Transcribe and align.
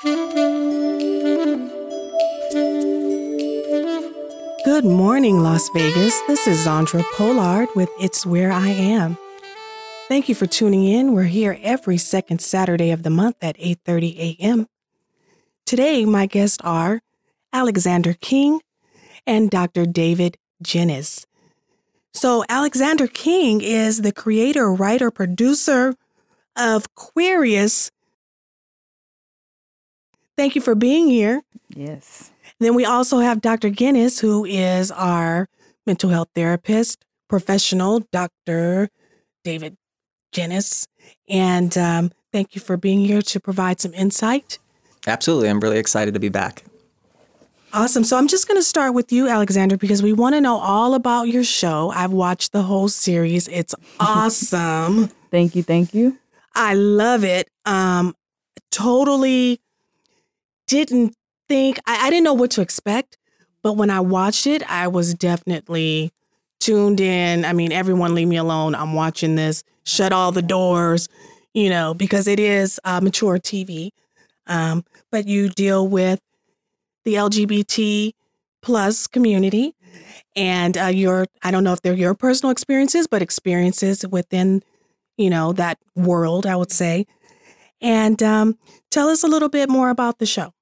Good 0.00 0.14
morning, 4.84 5.42
Las 5.42 5.68
Vegas. 5.70 6.20
This 6.28 6.46
is 6.46 6.64
Zandra 6.64 7.02
Polard 7.14 7.66
with 7.74 7.90
It's 7.98 8.24
Where 8.24 8.52
I 8.52 8.68
Am. 8.68 9.18
Thank 10.06 10.28
you 10.28 10.36
for 10.36 10.46
tuning 10.46 10.84
in. 10.84 11.14
We're 11.14 11.24
here 11.24 11.58
every 11.62 11.96
second 11.96 12.40
Saturday 12.40 12.92
of 12.92 13.02
the 13.02 13.10
month 13.10 13.38
at 13.42 13.58
8:30 13.58 14.38
a.m. 14.38 14.68
Today, 15.66 16.04
my 16.04 16.26
guests 16.26 16.58
are 16.62 17.00
Alexander 17.52 18.14
King 18.14 18.60
and 19.26 19.50
Dr. 19.50 19.84
David 19.84 20.38
Janis. 20.62 21.26
So, 22.12 22.44
Alexander 22.48 23.08
King 23.08 23.62
is 23.62 24.02
the 24.02 24.12
creator, 24.12 24.72
writer, 24.72 25.10
producer 25.10 25.96
of 26.54 26.94
Queerious. 26.94 27.90
Thank 30.38 30.54
you 30.54 30.60
for 30.60 30.76
being 30.76 31.08
here. 31.08 31.42
Yes. 31.74 32.30
Then 32.60 32.76
we 32.76 32.84
also 32.84 33.18
have 33.18 33.40
Dr. 33.40 33.70
Janis, 33.70 34.20
who 34.20 34.44
is 34.44 34.92
our 34.92 35.48
mental 35.84 36.10
health 36.10 36.28
therapist, 36.32 37.04
professional, 37.28 38.06
Dr. 38.12 38.88
David 39.42 39.76
Janis. 40.30 40.86
And 41.28 41.76
um, 41.76 42.12
thank 42.32 42.54
you 42.54 42.60
for 42.60 42.76
being 42.76 43.00
here 43.00 43.20
to 43.20 43.40
provide 43.40 43.80
some 43.80 43.92
insight. 43.94 44.60
Absolutely. 45.08 45.48
I'm 45.48 45.58
really 45.58 45.78
excited 45.78 46.14
to 46.14 46.20
be 46.20 46.28
back. 46.28 46.62
Awesome. 47.72 48.04
So 48.04 48.16
I'm 48.16 48.28
just 48.28 48.46
going 48.46 48.60
to 48.60 48.64
start 48.64 48.94
with 48.94 49.10
you, 49.10 49.28
Alexander, 49.28 49.76
because 49.76 50.04
we 50.04 50.12
want 50.12 50.36
to 50.36 50.40
know 50.40 50.58
all 50.58 50.94
about 50.94 51.24
your 51.26 51.42
show. 51.42 51.90
I've 51.90 52.12
watched 52.12 52.52
the 52.52 52.62
whole 52.62 52.88
series. 52.88 53.48
It's 53.48 53.74
awesome. 54.00 55.08
thank 55.32 55.56
you. 55.56 55.64
Thank 55.64 55.94
you. 55.94 56.16
I 56.54 56.74
love 56.74 57.24
it. 57.24 57.48
Um, 57.66 58.14
totally 58.70 59.60
didn't 60.68 61.14
think 61.48 61.78
I, 61.86 62.06
I 62.06 62.10
didn't 62.10 62.24
know 62.24 62.34
what 62.34 62.52
to 62.52 62.60
expect, 62.60 63.18
but 63.62 63.74
when 63.74 63.90
I 63.90 64.00
watched 64.00 64.46
it, 64.46 64.62
I 64.70 64.86
was 64.86 65.14
definitely 65.14 66.12
tuned 66.60 67.00
in. 67.00 67.44
I 67.44 67.52
mean, 67.52 67.72
everyone 67.72 68.14
leave 68.14 68.28
me 68.28 68.36
alone. 68.36 68.74
I'm 68.74 68.94
watching 68.94 69.34
this. 69.34 69.64
Shut 69.84 70.12
all 70.12 70.32
the 70.32 70.42
doors, 70.42 71.08
you 71.54 71.70
know, 71.70 71.94
because 71.94 72.28
it 72.28 72.38
is 72.38 72.78
uh, 72.84 73.00
mature 73.00 73.38
TV. 73.38 73.90
Um, 74.46 74.84
but 75.10 75.26
you 75.26 75.48
deal 75.48 75.88
with 75.88 76.20
the 77.04 77.14
LGBT 77.14 78.12
plus 78.62 79.06
community, 79.06 79.74
and 80.36 80.76
uh, 80.76 80.86
your 80.86 81.26
I 81.42 81.50
don't 81.50 81.64
know 81.64 81.72
if 81.72 81.82
they're 81.82 81.94
your 81.94 82.14
personal 82.14 82.50
experiences, 82.50 83.06
but 83.06 83.22
experiences 83.22 84.06
within, 84.06 84.62
you 85.16 85.30
know, 85.30 85.52
that 85.54 85.78
world. 85.96 86.46
I 86.46 86.56
would 86.56 86.72
say. 86.72 87.06
And 87.80 88.20
um, 88.22 88.58
tell 88.90 89.08
us 89.08 89.22
a 89.22 89.28
little 89.28 89.48
bit 89.48 89.68
more 89.70 89.90
about 89.90 90.18
the 90.18 90.26
show. 90.26 90.52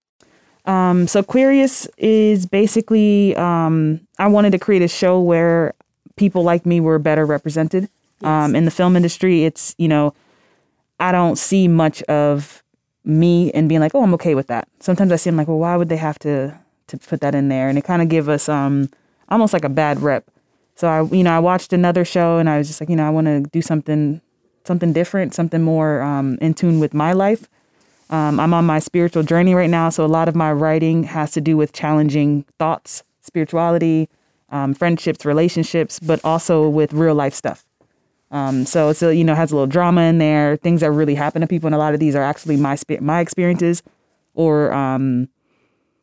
Um, 0.66 1.06
so 1.06 1.22
Queerious 1.22 1.86
is 1.96 2.46
basically 2.46 3.36
um, 3.36 4.00
I 4.18 4.26
wanted 4.26 4.50
to 4.52 4.58
create 4.58 4.82
a 4.82 4.88
show 4.88 5.20
where 5.20 5.74
people 6.16 6.42
like 6.42 6.66
me 6.66 6.80
were 6.80 6.98
better 6.98 7.24
represented. 7.24 7.88
Yes. 8.20 8.28
Um, 8.28 8.56
in 8.56 8.64
the 8.64 8.70
film 8.70 8.96
industry, 8.96 9.44
it's 9.44 9.74
you 9.78 9.88
know 9.88 10.14
I 10.98 11.12
don't 11.12 11.36
see 11.36 11.68
much 11.68 12.02
of 12.04 12.62
me 13.04 13.52
and 13.52 13.68
being 13.68 13.80
like, 13.80 13.94
oh, 13.94 14.02
I'm 14.02 14.14
okay 14.14 14.34
with 14.34 14.48
that. 14.48 14.68
Sometimes 14.80 15.12
I 15.12 15.16
see 15.16 15.30
I'm 15.30 15.36
like, 15.36 15.48
well, 15.48 15.58
why 15.58 15.76
would 15.76 15.88
they 15.88 15.96
have 15.96 16.18
to 16.20 16.58
to 16.88 16.98
put 16.98 17.20
that 17.20 17.34
in 17.34 17.48
there? 17.48 17.68
And 17.68 17.78
it 17.78 17.84
kind 17.84 18.02
of 18.02 18.08
give 18.08 18.28
us 18.28 18.48
um 18.48 18.90
almost 19.28 19.52
like 19.52 19.64
a 19.64 19.68
bad 19.68 20.02
rep. 20.02 20.24
So 20.74 20.88
I 20.88 21.02
you 21.14 21.22
know 21.22 21.34
I 21.36 21.38
watched 21.38 21.72
another 21.72 22.04
show 22.04 22.38
and 22.38 22.48
I 22.48 22.58
was 22.58 22.66
just 22.66 22.80
like, 22.80 22.90
you 22.90 22.96
know, 22.96 23.06
I 23.06 23.10
want 23.10 23.26
to 23.26 23.40
do 23.40 23.62
something 23.62 24.20
something 24.64 24.92
different, 24.92 25.34
something 25.34 25.62
more 25.62 26.02
um, 26.02 26.38
in 26.40 26.52
tune 26.52 26.80
with 26.80 26.92
my 26.92 27.12
life. 27.12 27.48
Um, 28.10 28.38
I'm 28.38 28.54
on 28.54 28.64
my 28.64 28.78
spiritual 28.78 29.22
journey 29.22 29.54
right 29.54 29.70
now, 29.70 29.88
so 29.88 30.04
a 30.04 30.06
lot 30.06 30.28
of 30.28 30.36
my 30.36 30.52
writing 30.52 31.04
has 31.04 31.32
to 31.32 31.40
do 31.40 31.56
with 31.56 31.72
challenging 31.72 32.44
thoughts, 32.58 33.02
spirituality, 33.20 34.08
um, 34.50 34.74
friendships, 34.74 35.24
relationships, 35.24 35.98
but 35.98 36.24
also 36.24 36.68
with 36.68 36.92
real 36.92 37.14
life 37.14 37.34
stuff. 37.34 37.64
Um, 38.30 38.64
so 38.64 38.88
it's 38.88 39.02
a, 39.02 39.14
you 39.14 39.24
know 39.24 39.34
has 39.34 39.52
a 39.52 39.54
little 39.54 39.66
drama 39.66 40.02
in 40.02 40.18
there, 40.18 40.56
things 40.56 40.80
that 40.80 40.90
really 40.90 41.14
happen 41.14 41.40
to 41.40 41.46
people, 41.46 41.66
and 41.66 41.74
a 41.74 41.78
lot 41.78 41.94
of 41.94 42.00
these 42.00 42.14
are 42.14 42.22
actually 42.22 42.56
my 42.56 42.76
my 43.00 43.20
experiences 43.20 43.82
or 44.34 44.72
um, 44.72 45.28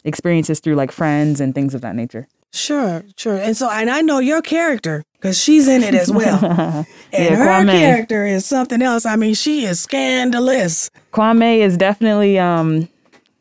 experiences 0.04 0.60
through 0.60 0.76
like 0.76 0.92
friends 0.92 1.40
and 1.40 1.56
things 1.56 1.74
of 1.74 1.82
that 1.82 1.96
nature. 1.96 2.28
Sure, 2.54 3.04
sure. 3.18 3.38
And 3.38 3.58
so, 3.58 3.68
and 3.68 3.90
I 3.90 4.02
know 4.02 4.20
your 4.20 4.44
character 4.44 5.04
because 5.14 5.42
she's 5.42 5.68
in 5.68 5.82
it 5.82 5.96
as 5.96 6.12
well. 6.12 6.46
and 6.46 6.86
yeah, 7.12 7.36
her 7.36 7.46
Kwame. 7.46 7.72
character 7.72 8.28
is 8.28 8.46
something 8.46 8.80
else. 8.82 9.08
I 9.08 9.16
mean, 9.16 9.34
she 9.34 9.66
is 9.66 9.82
scandalous. 9.82 10.92
Kwame 11.14 11.58
is 11.60 11.78
definitely 11.78 12.38
um, 12.38 12.88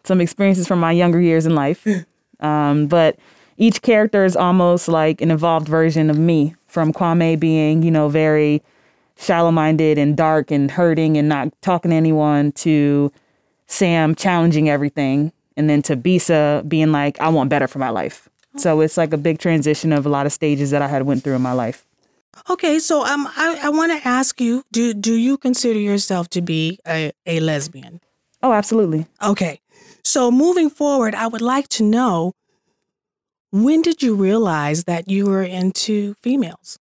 some 0.05 0.21
experiences 0.23 0.67
from 0.67 0.81
my 0.81 0.93
younger 0.93 1.21
years 1.21 1.45
in 1.45 1.55
life. 1.55 1.87
um, 2.41 2.87
but 2.87 3.19
each 3.59 3.83
character 3.83 4.25
is 4.25 4.34
almost 4.34 4.89
like 4.89 5.21
an 5.21 5.31
evolved 5.31 5.69
version 5.69 6.09
of 6.09 6.19
me, 6.19 6.55
from 6.67 6.91
Kwame 6.91 7.39
being, 7.39 7.83
you 7.83 7.91
know, 7.91 8.09
very 8.09 8.62
shallow 9.19 9.50
minded 9.50 9.99
and 9.99 10.17
dark 10.17 10.50
and 10.50 10.71
hurting 10.71 11.19
and 11.19 11.29
not 11.29 11.53
talking 11.61 11.91
to 11.91 11.97
anyone 11.97 12.50
to 12.53 13.12
Sam 13.67 14.15
challenging 14.15 14.71
everything. 14.71 15.33
And 15.55 15.69
then 15.69 15.83
to 15.83 15.99
Bisa 15.99 16.67
being 16.67 16.93
like, 16.93 17.21
I 17.21 17.29
want 17.29 17.50
better 17.50 17.69
for 17.69 17.79
my 17.79 17.91
life. 17.91 18.31
So 18.56 18.80
it's 18.80 18.96
like 18.96 19.12
a 19.12 19.16
big 19.16 19.38
transition 19.38 19.92
of 19.92 20.04
a 20.06 20.08
lot 20.08 20.26
of 20.26 20.32
stages 20.32 20.70
that 20.70 20.82
I 20.82 20.88
had 20.88 21.02
went 21.02 21.24
through 21.24 21.34
in 21.36 21.42
my 21.42 21.52
life. 21.52 21.86
Okay, 22.50 22.78
so 22.78 23.04
um, 23.04 23.28
I, 23.36 23.60
I 23.64 23.68
want 23.68 23.92
to 23.92 24.08
ask 24.08 24.40
you 24.40 24.64
do 24.72 24.94
do 24.94 25.14
you 25.14 25.36
consider 25.36 25.78
yourself 25.78 26.28
to 26.30 26.42
be 26.42 26.78
a, 26.86 27.12
a 27.26 27.40
lesbian? 27.40 28.00
Oh, 28.42 28.52
absolutely. 28.52 29.06
Okay, 29.22 29.60
so 30.02 30.30
moving 30.30 30.70
forward, 30.70 31.14
I 31.14 31.26
would 31.26 31.42
like 31.42 31.68
to 31.68 31.82
know 31.82 32.32
when 33.50 33.82
did 33.82 34.02
you 34.02 34.14
realize 34.14 34.84
that 34.84 35.08
you 35.08 35.26
were 35.26 35.42
into 35.42 36.14
females? 36.14 36.78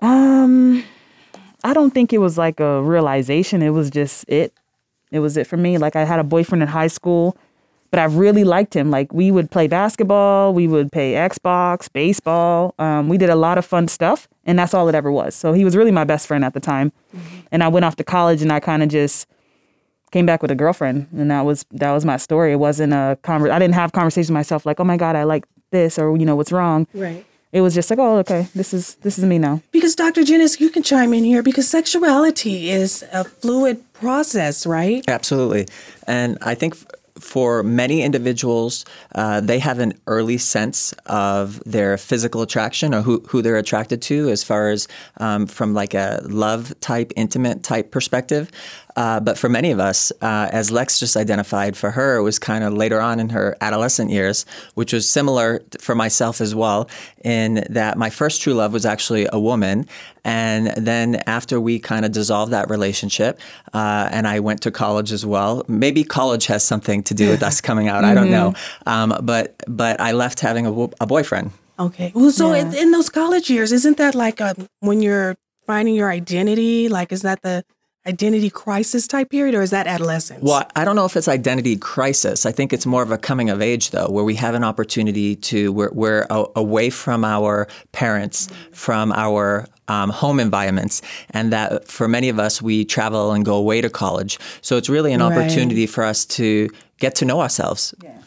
Um, 0.00 0.84
I 1.64 1.74
don't 1.74 1.92
think 1.92 2.12
it 2.12 2.18
was 2.18 2.38
like 2.38 2.60
a 2.60 2.82
realization. 2.82 3.62
It 3.62 3.70
was 3.70 3.90
just 3.90 4.24
it. 4.28 4.52
It 5.10 5.18
was 5.20 5.36
it 5.36 5.46
for 5.46 5.56
me. 5.56 5.76
Like 5.78 5.96
I 5.96 6.04
had 6.04 6.20
a 6.20 6.24
boyfriend 6.24 6.62
in 6.62 6.68
high 6.68 6.86
school 6.86 7.36
but 7.90 8.00
I 8.00 8.04
really 8.04 8.44
liked 8.44 8.74
him. 8.74 8.90
Like 8.90 9.12
we 9.12 9.30
would 9.30 9.50
play 9.50 9.66
basketball, 9.66 10.52
we 10.54 10.68
would 10.68 10.92
play 10.92 11.12
Xbox, 11.12 11.90
baseball. 11.92 12.74
Um, 12.78 13.08
we 13.08 13.18
did 13.18 13.30
a 13.30 13.36
lot 13.36 13.58
of 13.58 13.64
fun 13.64 13.88
stuff, 13.88 14.28
and 14.44 14.58
that's 14.58 14.74
all 14.74 14.88
it 14.88 14.94
ever 14.94 15.10
was. 15.10 15.34
So 15.34 15.52
he 15.52 15.64
was 15.64 15.76
really 15.76 15.90
my 15.90 16.04
best 16.04 16.26
friend 16.26 16.44
at 16.44 16.54
the 16.54 16.60
time. 16.60 16.92
Mm-hmm. 17.16 17.38
And 17.52 17.62
I 17.62 17.68
went 17.68 17.84
off 17.84 17.96
to 17.96 18.04
college, 18.04 18.42
and 18.42 18.52
I 18.52 18.60
kind 18.60 18.82
of 18.82 18.88
just 18.88 19.26
came 20.10 20.26
back 20.26 20.42
with 20.42 20.50
a 20.50 20.54
girlfriend, 20.54 21.08
and 21.12 21.30
that 21.30 21.42
was 21.42 21.64
that 21.72 21.92
was 21.92 22.04
my 22.04 22.16
story. 22.16 22.52
It 22.52 22.56
wasn't 22.56 22.92
a 22.92 23.18
conver- 23.22 23.50
I 23.50 23.58
didn't 23.58 23.74
have 23.74 23.92
conversations 23.92 24.30
with 24.30 24.34
myself 24.34 24.66
like, 24.66 24.80
oh 24.80 24.84
my 24.84 24.96
god, 24.96 25.16
I 25.16 25.24
like 25.24 25.44
this, 25.70 25.98
or 25.98 26.16
you 26.16 26.26
know, 26.26 26.36
what's 26.36 26.52
wrong. 26.52 26.86
Right. 26.94 27.24
It 27.50 27.62
was 27.62 27.74
just 27.74 27.88
like, 27.88 27.98
oh, 27.98 28.18
okay, 28.18 28.46
this 28.54 28.74
is 28.74 28.96
this 28.96 29.18
is 29.18 29.24
me 29.24 29.38
now. 29.38 29.62
Because 29.72 29.94
Dr. 29.94 30.22
Janis, 30.22 30.60
you 30.60 30.68
can 30.68 30.82
chime 30.82 31.14
in 31.14 31.24
here 31.24 31.42
because 31.42 31.66
sexuality 31.66 32.70
is 32.70 33.04
a 33.12 33.24
fluid 33.24 33.90
process, 33.94 34.66
right? 34.66 35.02
Absolutely, 35.08 35.66
and 36.06 36.36
I 36.42 36.54
think 36.54 36.76
for 37.20 37.62
many 37.62 38.02
individuals, 38.02 38.84
uh, 39.14 39.40
they 39.40 39.58
have 39.58 39.78
an 39.78 39.94
early 40.06 40.38
sense 40.38 40.92
of 41.06 41.62
their 41.64 41.96
physical 41.96 42.42
attraction 42.42 42.94
or 42.94 43.02
who, 43.02 43.20
who 43.28 43.42
they're 43.42 43.56
attracted 43.56 44.02
to 44.02 44.28
as 44.30 44.42
far 44.44 44.70
as 44.70 44.88
um, 45.18 45.46
from 45.46 45.74
like 45.74 45.94
a 45.94 46.20
love 46.24 46.78
type, 46.80 47.12
intimate 47.16 47.62
type 47.62 47.90
perspective. 47.90 48.50
Uh, 48.98 49.20
but 49.20 49.38
for 49.38 49.48
many 49.48 49.70
of 49.70 49.78
us, 49.78 50.10
uh, 50.22 50.48
as 50.50 50.72
Lex 50.72 50.98
just 50.98 51.16
identified, 51.16 51.76
for 51.76 51.92
her, 51.92 52.16
it 52.16 52.22
was 52.22 52.36
kind 52.36 52.64
of 52.64 52.72
later 52.74 53.00
on 53.00 53.20
in 53.20 53.28
her 53.28 53.56
adolescent 53.60 54.10
years, 54.10 54.44
which 54.74 54.92
was 54.92 55.08
similar 55.08 55.62
for 55.80 55.94
myself 55.94 56.40
as 56.40 56.52
well, 56.52 56.90
in 57.24 57.64
that 57.70 57.96
my 57.96 58.10
first 58.10 58.42
true 58.42 58.54
love 58.54 58.72
was 58.72 58.84
actually 58.84 59.28
a 59.32 59.38
woman. 59.38 59.86
And 60.24 60.74
then 60.76 61.22
after 61.28 61.60
we 61.60 61.78
kind 61.78 62.04
of 62.04 62.10
dissolved 62.10 62.52
that 62.52 62.68
relationship, 62.68 63.38
uh, 63.72 64.08
and 64.10 64.26
I 64.26 64.40
went 64.40 64.62
to 64.62 64.72
college 64.72 65.12
as 65.12 65.24
well, 65.24 65.62
maybe 65.68 66.02
college 66.02 66.46
has 66.46 66.64
something 66.64 67.04
to 67.04 67.14
do 67.14 67.30
with 67.30 67.44
us 67.44 67.60
coming 67.68 67.86
out. 67.86 68.02
Mm-hmm. 68.02 68.10
I 68.10 68.14
don't 68.14 68.32
know. 68.32 68.50
Mm-hmm. 68.50 69.12
Um, 69.12 69.24
but, 69.24 69.62
but 69.68 70.00
I 70.00 70.10
left 70.10 70.40
having 70.40 70.66
a, 70.66 70.72
a 71.00 71.06
boyfriend. 71.06 71.52
Okay. 71.78 72.10
Well, 72.16 72.32
so 72.32 72.52
yeah. 72.52 72.62
in, 72.62 72.74
in, 72.74 72.90
those 72.90 73.10
college 73.10 73.48
years, 73.48 73.70
isn't 73.70 73.96
that 73.98 74.16
like 74.16 74.40
a, 74.40 74.56
um, 74.58 74.68
when 74.80 75.02
you're 75.02 75.36
finding 75.68 75.94
your 75.94 76.10
identity? 76.10 76.88
Like, 76.88 77.12
is 77.12 77.22
that 77.22 77.42
the 77.42 77.64
identity 78.08 78.48
crisis 78.48 79.06
type 79.06 79.30
period 79.30 79.54
or 79.54 79.62
is 79.62 79.70
that 79.70 79.86
adolescence? 79.86 80.42
Well, 80.42 80.66
I 80.74 80.84
don't 80.84 80.96
know 80.96 81.04
if 81.04 81.16
it's 81.16 81.28
identity 81.28 81.76
crisis. 81.76 82.46
I 82.46 82.52
think 82.52 82.72
it's 82.72 82.86
more 82.86 83.02
of 83.02 83.12
a 83.12 83.18
coming 83.18 83.50
of 83.50 83.60
age 83.60 83.90
though, 83.90 84.08
where 84.08 84.24
we 84.24 84.34
have 84.36 84.54
an 84.54 84.64
opportunity 84.64 85.36
to 85.36 85.72
we're, 85.72 85.92
we're 85.92 86.26
away 86.56 86.90
from 86.90 87.24
our 87.24 87.68
parents, 87.92 88.48
from 88.72 89.12
our 89.12 89.66
um, 89.88 90.10
home 90.10 90.40
environments, 90.40 91.02
and 91.30 91.52
that 91.52 91.86
for 91.86 92.08
many 92.08 92.28
of 92.28 92.38
us 92.38 92.62
we 92.62 92.84
travel 92.84 93.32
and 93.32 93.44
go 93.44 93.56
away 93.56 93.80
to 93.80 93.90
college. 93.90 94.38
So 94.62 94.76
it's 94.76 94.88
really 94.88 95.12
an 95.12 95.20
right. 95.20 95.32
opportunity 95.32 95.86
for 95.86 96.04
us 96.04 96.24
to 96.26 96.70
get 96.98 97.14
to 97.16 97.24
know 97.24 97.40
ourselves. 97.40 97.94
Yeah. 98.02 98.18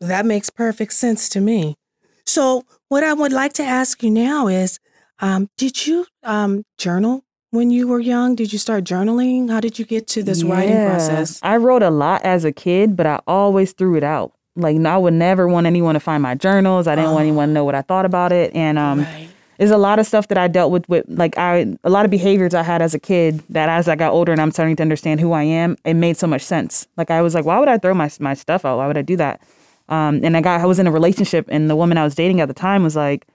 That 0.00 0.24
makes 0.24 0.48
perfect 0.48 0.94
sense 0.94 1.28
to 1.30 1.40
me. 1.40 1.76
So 2.24 2.64
what 2.88 3.04
I 3.04 3.12
would 3.12 3.32
like 3.32 3.52
to 3.54 3.62
ask 3.62 4.02
you 4.02 4.10
now 4.10 4.48
is, 4.48 4.78
um, 5.18 5.48
did 5.58 5.86
you 5.86 6.06
um, 6.22 6.64
journal 6.78 7.22
when 7.50 7.70
you 7.70 7.88
were 7.88 8.00
young? 8.00 8.34
Did 8.34 8.52
you 8.52 8.58
start 8.58 8.84
journaling? 8.84 9.50
How 9.50 9.60
did 9.60 9.78
you 9.78 9.84
get 9.84 10.06
to 10.08 10.22
this 10.22 10.42
writing 10.42 10.84
process? 10.84 11.40
I 11.42 11.56
wrote 11.56 11.82
a 11.82 11.90
lot 11.90 12.22
as 12.22 12.44
a 12.44 12.52
kid, 12.52 12.96
but 12.96 13.06
I 13.06 13.20
always 13.26 13.72
threw 13.72 13.96
it 13.96 14.04
out. 14.04 14.32
Like 14.56 14.76
I 14.84 14.98
would 14.98 15.14
never 15.14 15.48
want 15.48 15.66
anyone 15.66 15.94
to 15.94 16.00
find 16.00 16.22
my 16.22 16.34
journals. 16.34 16.86
I 16.86 16.96
didn't 16.96 17.12
want 17.12 17.22
anyone 17.22 17.48
to 17.48 17.52
know 17.54 17.64
what 17.64 17.74
I 17.74 17.82
thought 17.82 18.04
about 18.04 18.32
it. 18.32 18.54
And 18.54 18.78
um 18.78 19.00
Right. 19.00 19.28
there's 19.58 19.70
a 19.70 19.78
lot 19.78 19.98
of 19.98 20.06
stuff 20.06 20.28
that 20.28 20.38
I 20.38 20.48
dealt 20.48 20.72
with 20.72 20.88
with 20.88 21.04
like 21.08 21.38
I 21.38 21.76
a 21.84 21.90
lot 21.90 22.04
of 22.04 22.10
behaviors 22.10 22.52
I 22.54 22.62
had 22.62 22.82
as 22.82 22.94
a 22.94 22.98
kid 22.98 23.42
that 23.50 23.68
as 23.68 23.88
I 23.88 23.94
got 23.96 24.12
older 24.12 24.32
and 24.32 24.40
I'm 24.40 24.50
starting 24.50 24.76
to 24.76 24.82
understand 24.82 25.20
who 25.20 25.32
I 25.32 25.44
am, 25.44 25.76
it 25.84 25.94
made 25.94 26.16
so 26.16 26.26
much 26.26 26.42
sense. 26.42 26.86
Like 26.96 27.10
I 27.10 27.22
was 27.22 27.34
like, 27.34 27.44
why 27.44 27.58
would 27.58 27.68
I 27.68 27.78
throw 27.78 27.94
my 27.94 28.10
my 28.18 28.34
stuff 28.34 28.64
out? 28.64 28.78
Why 28.78 28.86
would 28.86 28.98
I 28.98 29.02
do 29.02 29.16
that? 29.16 29.40
Um, 29.88 30.20
and 30.22 30.36
I 30.36 30.40
got 30.40 30.60
I 30.60 30.66
was 30.66 30.78
in 30.78 30.86
a 30.86 30.92
relationship 30.92 31.46
and 31.48 31.70
the 31.70 31.76
woman 31.76 31.96
I 31.96 32.04
was 32.04 32.14
dating 32.14 32.40
at 32.40 32.48
the 32.48 32.54
time 32.54 32.82
was 32.82 32.96
like, 32.96 33.26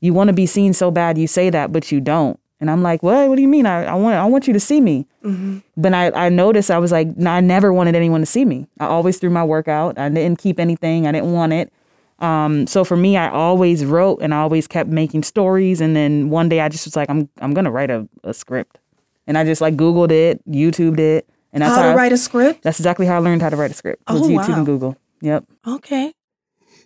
you 0.00 0.12
want 0.12 0.28
to 0.28 0.34
be 0.34 0.46
seen 0.46 0.72
so 0.72 0.90
bad, 0.90 1.16
you 1.16 1.26
say 1.26 1.48
that, 1.50 1.72
but 1.72 1.90
you 1.92 2.00
don't. 2.00 2.38
And 2.58 2.70
I'm 2.70 2.82
like, 2.82 3.02
what? 3.02 3.28
What 3.28 3.36
do 3.36 3.42
you 3.42 3.48
mean? 3.48 3.66
I, 3.66 3.84
I 3.84 3.94
want 3.94 4.14
I 4.16 4.24
want 4.24 4.46
you 4.46 4.52
to 4.54 4.60
see 4.60 4.80
me. 4.80 5.06
But 5.76 5.92
I, 5.92 6.10
I 6.12 6.28
noticed 6.30 6.70
I 6.70 6.78
was 6.78 6.90
like, 6.92 7.08
I 7.26 7.40
never 7.40 7.72
wanted 7.72 7.94
anyone 7.96 8.20
to 8.20 8.26
see 8.26 8.44
me. 8.44 8.66
I 8.80 8.86
always 8.86 9.18
threw 9.18 9.28
my 9.30 9.44
work 9.44 9.68
out. 9.68 9.98
I 9.98 10.08
didn't 10.08 10.38
keep 10.38 10.58
anything. 10.58 11.06
I 11.06 11.12
didn't 11.12 11.32
want 11.32 11.52
it. 11.52 11.72
Um, 12.18 12.66
so 12.66 12.82
for 12.84 12.96
me, 12.96 13.18
I 13.18 13.28
always 13.28 13.84
wrote 13.84 14.20
and 14.22 14.32
I 14.32 14.38
always 14.38 14.66
kept 14.66 14.88
making 14.88 15.22
stories. 15.24 15.82
And 15.82 15.94
then 15.94 16.30
one 16.30 16.48
day 16.48 16.60
I 16.60 16.68
just 16.70 16.86
was 16.86 16.96
like, 16.96 17.10
I'm 17.10 17.28
I'm 17.42 17.52
gonna 17.52 17.70
write 17.70 17.90
a, 17.90 18.08
a 18.24 18.32
script. 18.32 18.78
And 19.26 19.36
I 19.36 19.44
just 19.44 19.60
like 19.60 19.74
Googled 19.76 20.12
it, 20.12 20.40
YouTubed 20.50 20.98
it, 21.00 21.28
and 21.52 21.60
that's 21.62 21.74
How 21.76 21.82
to 21.82 21.88
I- 21.88 21.94
write 21.94 22.12
a 22.12 22.16
script? 22.16 22.62
That's 22.62 22.78
exactly 22.80 23.04
how 23.06 23.16
I 23.16 23.18
learned 23.18 23.42
how 23.42 23.48
to 23.50 23.56
write 23.56 23.72
a 23.72 23.74
script. 23.74 24.02
Oh, 24.06 24.20
Was 24.20 24.28
YouTube 24.30 24.48
wow. 24.48 24.56
and 24.56 24.66
Google. 24.66 24.96
Yep. 25.20 25.44
Okay. 25.66 26.14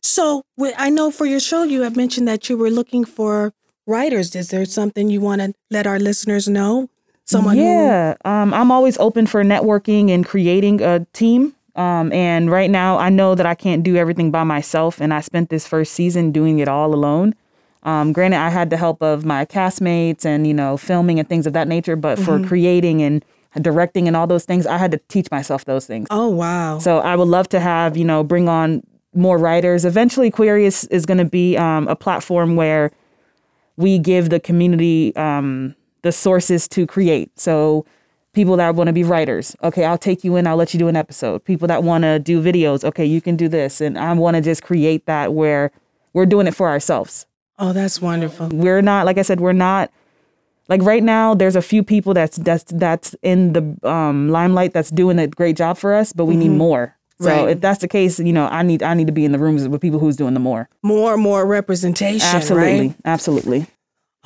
So 0.03 0.43
I 0.79 0.89
know 0.91 1.11
for 1.11 1.27
your 1.27 1.41
show, 1.41 1.63
you 1.63 1.83
have 1.83 1.95
mentioned 1.97 2.27
that 2.27 2.49
you 2.49 2.57
were 2.57 2.71
looking 2.71 3.05
for 3.05 3.53
writers. 3.87 4.35
Is 4.35 4.49
there 4.49 4.65
something 4.65 5.11
you 5.11 5.21
want 5.21 5.41
to 5.41 5.55
let 5.71 5.87
our 5.87 5.99
listeners 5.99 6.49
know? 6.49 6.89
Someone 7.25 7.57
who 7.57 7.63
yeah, 7.63 8.15
um, 8.25 8.53
I'm 8.53 8.73
always 8.73 8.99
open 8.99 9.27
for 9.27 9.45
networking 9.45 10.11
and 10.11 10.27
creating 10.27 10.83
a 10.83 11.07
team. 11.13 11.55
Um, 11.77 12.13
and 12.13 12.51
right 12.51 12.69
now, 12.69 12.99
I 12.99 13.09
know 13.09 13.37
that 13.37 13.47
I 13.47 13.55
can't 13.55 13.85
do 13.85 13.97
everything 13.97 14.33
by 14.33 14.43
myself, 14.43 15.01
and 15.01 15.15
I 15.15 15.21
spent 15.21 15.49
this 15.49 15.67
first 15.67 15.93
season 15.93 16.33
doing 16.33 16.59
it 16.59 16.67
all 16.67 16.93
alone. 16.93 17.35
Um, 17.85 18.13
granted, 18.13 18.39
I 18.39 18.51
had 18.51 18.69
the 18.71 18.77
help 18.77 19.01
of 19.01 19.25
my 19.25 19.47
castmates 19.47 20.27
and 20.27 20.47
you 20.47 20.53
know 20.53 20.77
filming 20.77 21.19
and 21.19 21.29
things 21.29 21.47
of 21.47 21.53
that 21.53 21.69
nature, 21.69 21.97
but 21.97 22.19
for 22.19 22.43
creating 22.45 23.01
and 23.03 23.25
directing 23.61 24.07
and 24.07 24.17
all 24.17 24.27
those 24.27 24.45
things, 24.45 24.67
I 24.67 24.79
had 24.79 24.91
to 24.93 24.99
teach 25.09 25.31
myself 25.31 25.65
those 25.65 25.87
things. 25.87 26.07
Oh 26.11 26.29
wow. 26.29 26.79
So 26.79 26.99
I 26.99 27.17
would 27.17 27.29
love 27.29 27.49
to 27.51 27.61
have, 27.61 27.97
you 27.97 28.05
know, 28.05 28.23
bring 28.23 28.49
on 28.49 28.83
more 29.15 29.39
writers. 29.39 29.85
Eventually, 29.85 30.31
Queerious 30.31 30.85
is 30.85 31.07
going 31.07 31.19
to 31.19 31.25
be 31.25 31.57
um, 31.57 31.89
a 31.89 31.97
platform 31.97 32.57
where 32.57 32.93
we 33.81 33.99
give 33.99 34.29
the 34.29 34.39
community 34.39 35.17
um, 35.17 35.75
the 36.03 36.13
sources 36.13 36.69
to 36.69 36.87
create. 36.87 37.39
So 37.39 37.87
people 38.35 38.57
that 38.59 38.75
want 38.75 38.89
to 38.89 38.93
be 38.93 39.03
writers, 39.03 39.57
okay, 39.63 39.85
I'll 39.85 39.99
take 39.99 40.23
you 40.23 40.37
in, 40.37 40.47
I'll 40.47 40.57
let 40.57 40.75
you 40.75 40.79
do 40.79 40.89
an 40.89 40.97
episode. 40.97 41.45
People 41.45 41.67
that 41.69 41.83
want 41.83 42.05
to 42.05 42.19
do 42.19 42.43
videos, 42.43 42.85
okay, 42.85 43.05
you 43.05 43.21
can 43.21 43.37
do 43.37 43.49
this. 43.49 43.81
And 43.81 43.99
I 43.99 44.13
want 44.13 44.37
to 44.37 44.43
just 44.43 44.63
create 44.63 45.07
that 45.07 45.33
where 45.33 45.73
we're 46.13 46.27
doing 46.27 46.47
it 46.47 46.55
for 46.55 46.69
ourselves. 46.69 47.27
Oh, 47.59 47.73
that's 47.73 48.01
wonderful. 48.01 48.51
We're 48.53 48.83
not, 48.83 49.07
like 49.07 49.19
I 49.19 49.23
said, 49.23 49.41
we're 49.41 49.53
not 49.53 49.91
like 50.69 50.83
right 50.83 51.03
now 51.03 51.35
there's 51.35 51.57
a 51.57 51.63
few 51.63 51.83
people 51.83 52.15
that's 52.15 52.37
that's 52.39 52.65
that's 52.73 53.17
in 53.23 53.55
the 53.55 53.77
um 53.89 54.29
limelight 54.29 54.73
that's 54.73 54.91
doing 54.91 55.19
a 55.19 55.27
great 55.27 55.57
job 55.57 55.77
for 55.77 55.93
us 55.93 56.13
but 56.13 56.27
we 56.27 56.37
need 56.37 56.51
more 56.51 56.97
so 57.21 57.29
Right. 57.29 57.51
if 57.51 57.61
that's 57.61 57.81
the 57.81 57.89
case 57.89 58.19
you 58.19 58.33
know 58.33 58.47
i 58.47 58.63
need 58.63 58.83
i 58.83 58.95
need 58.95 59.07
to 59.07 59.13
be 59.13 59.25
in 59.25 59.33
the 59.33 59.39
rooms 59.39 59.67
with 59.69 59.81
people 59.81 59.99
who's 60.01 60.17
doing 60.17 60.35
the 60.35 60.41
more 60.41 60.69
More 60.83 61.15
and 61.15 61.23
more 61.23 61.45
representation. 61.47 62.27
absolutely 62.37 62.89
Right? 62.89 62.97
absolutely 63.05 63.67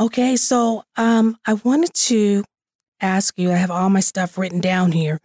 Okay. 0.00 0.34
So 0.36 0.82
um, 0.96 1.36
I 1.46 1.52
wanted 1.54 1.94
to 2.10 2.42
ask 3.00 3.38
you. 3.38 3.52
I 3.52 3.54
have 3.56 3.70
all 3.70 3.90
my 3.90 4.00
stuff 4.00 4.36
written 4.36 4.60
down 4.60 4.90
here, 4.90 5.20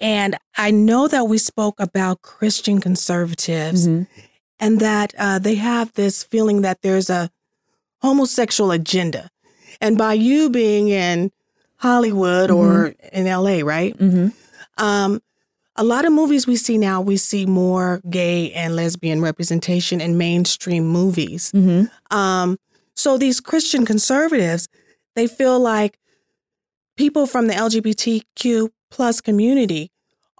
and 0.00 0.36
I 0.56 0.72
know 0.72 1.06
that 1.06 1.28
we 1.28 1.38
spoke 1.38 1.78
about 1.78 2.20
Christian 2.22 2.80
conservatives 2.80 3.86
Mhm. 3.86 4.06
and 4.58 4.80
that 4.80 5.14
uh, 5.16 5.38
they 5.38 5.54
have 5.56 5.92
this 5.92 6.24
feeling 6.24 6.62
that 6.62 6.82
there's 6.82 7.08
a 7.08 7.30
homosexual 8.02 8.70
agenda. 8.72 9.30
And 9.80 9.96
by 9.96 10.14
you 10.14 10.50
being 10.50 10.88
in 10.88 11.30
Hollywood 11.76 12.50
or 12.50 12.94
in 13.12 13.26
LA, 13.26 13.62
right? 13.62 13.94
hmm 13.96 14.28
Um, 14.76 15.20
a 15.76 15.84
lot 15.84 16.04
of 16.04 16.12
movies 16.12 16.46
we 16.46 16.56
see 16.56 16.78
now, 16.78 17.00
we 17.00 17.16
see 17.16 17.46
more 17.46 18.00
gay 18.08 18.52
and 18.52 18.76
lesbian 18.76 19.20
representation 19.20 20.00
in 20.00 20.16
mainstream 20.16 20.86
movies. 20.86 21.50
hmm 21.52 21.84
Um, 22.10 22.58
so 22.96 23.18
these 23.18 23.40
Christian 23.40 23.84
conservatives, 23.84 24.68
they 25.16 25.26
feel 25.26 25.58
like 25.58 25.98
people 26.96 27.26
from 27.26 27.46
the 27.48 27.54
LGBTQ 27.54 28.70
plus 28.90 29.20
community 29.20 29.90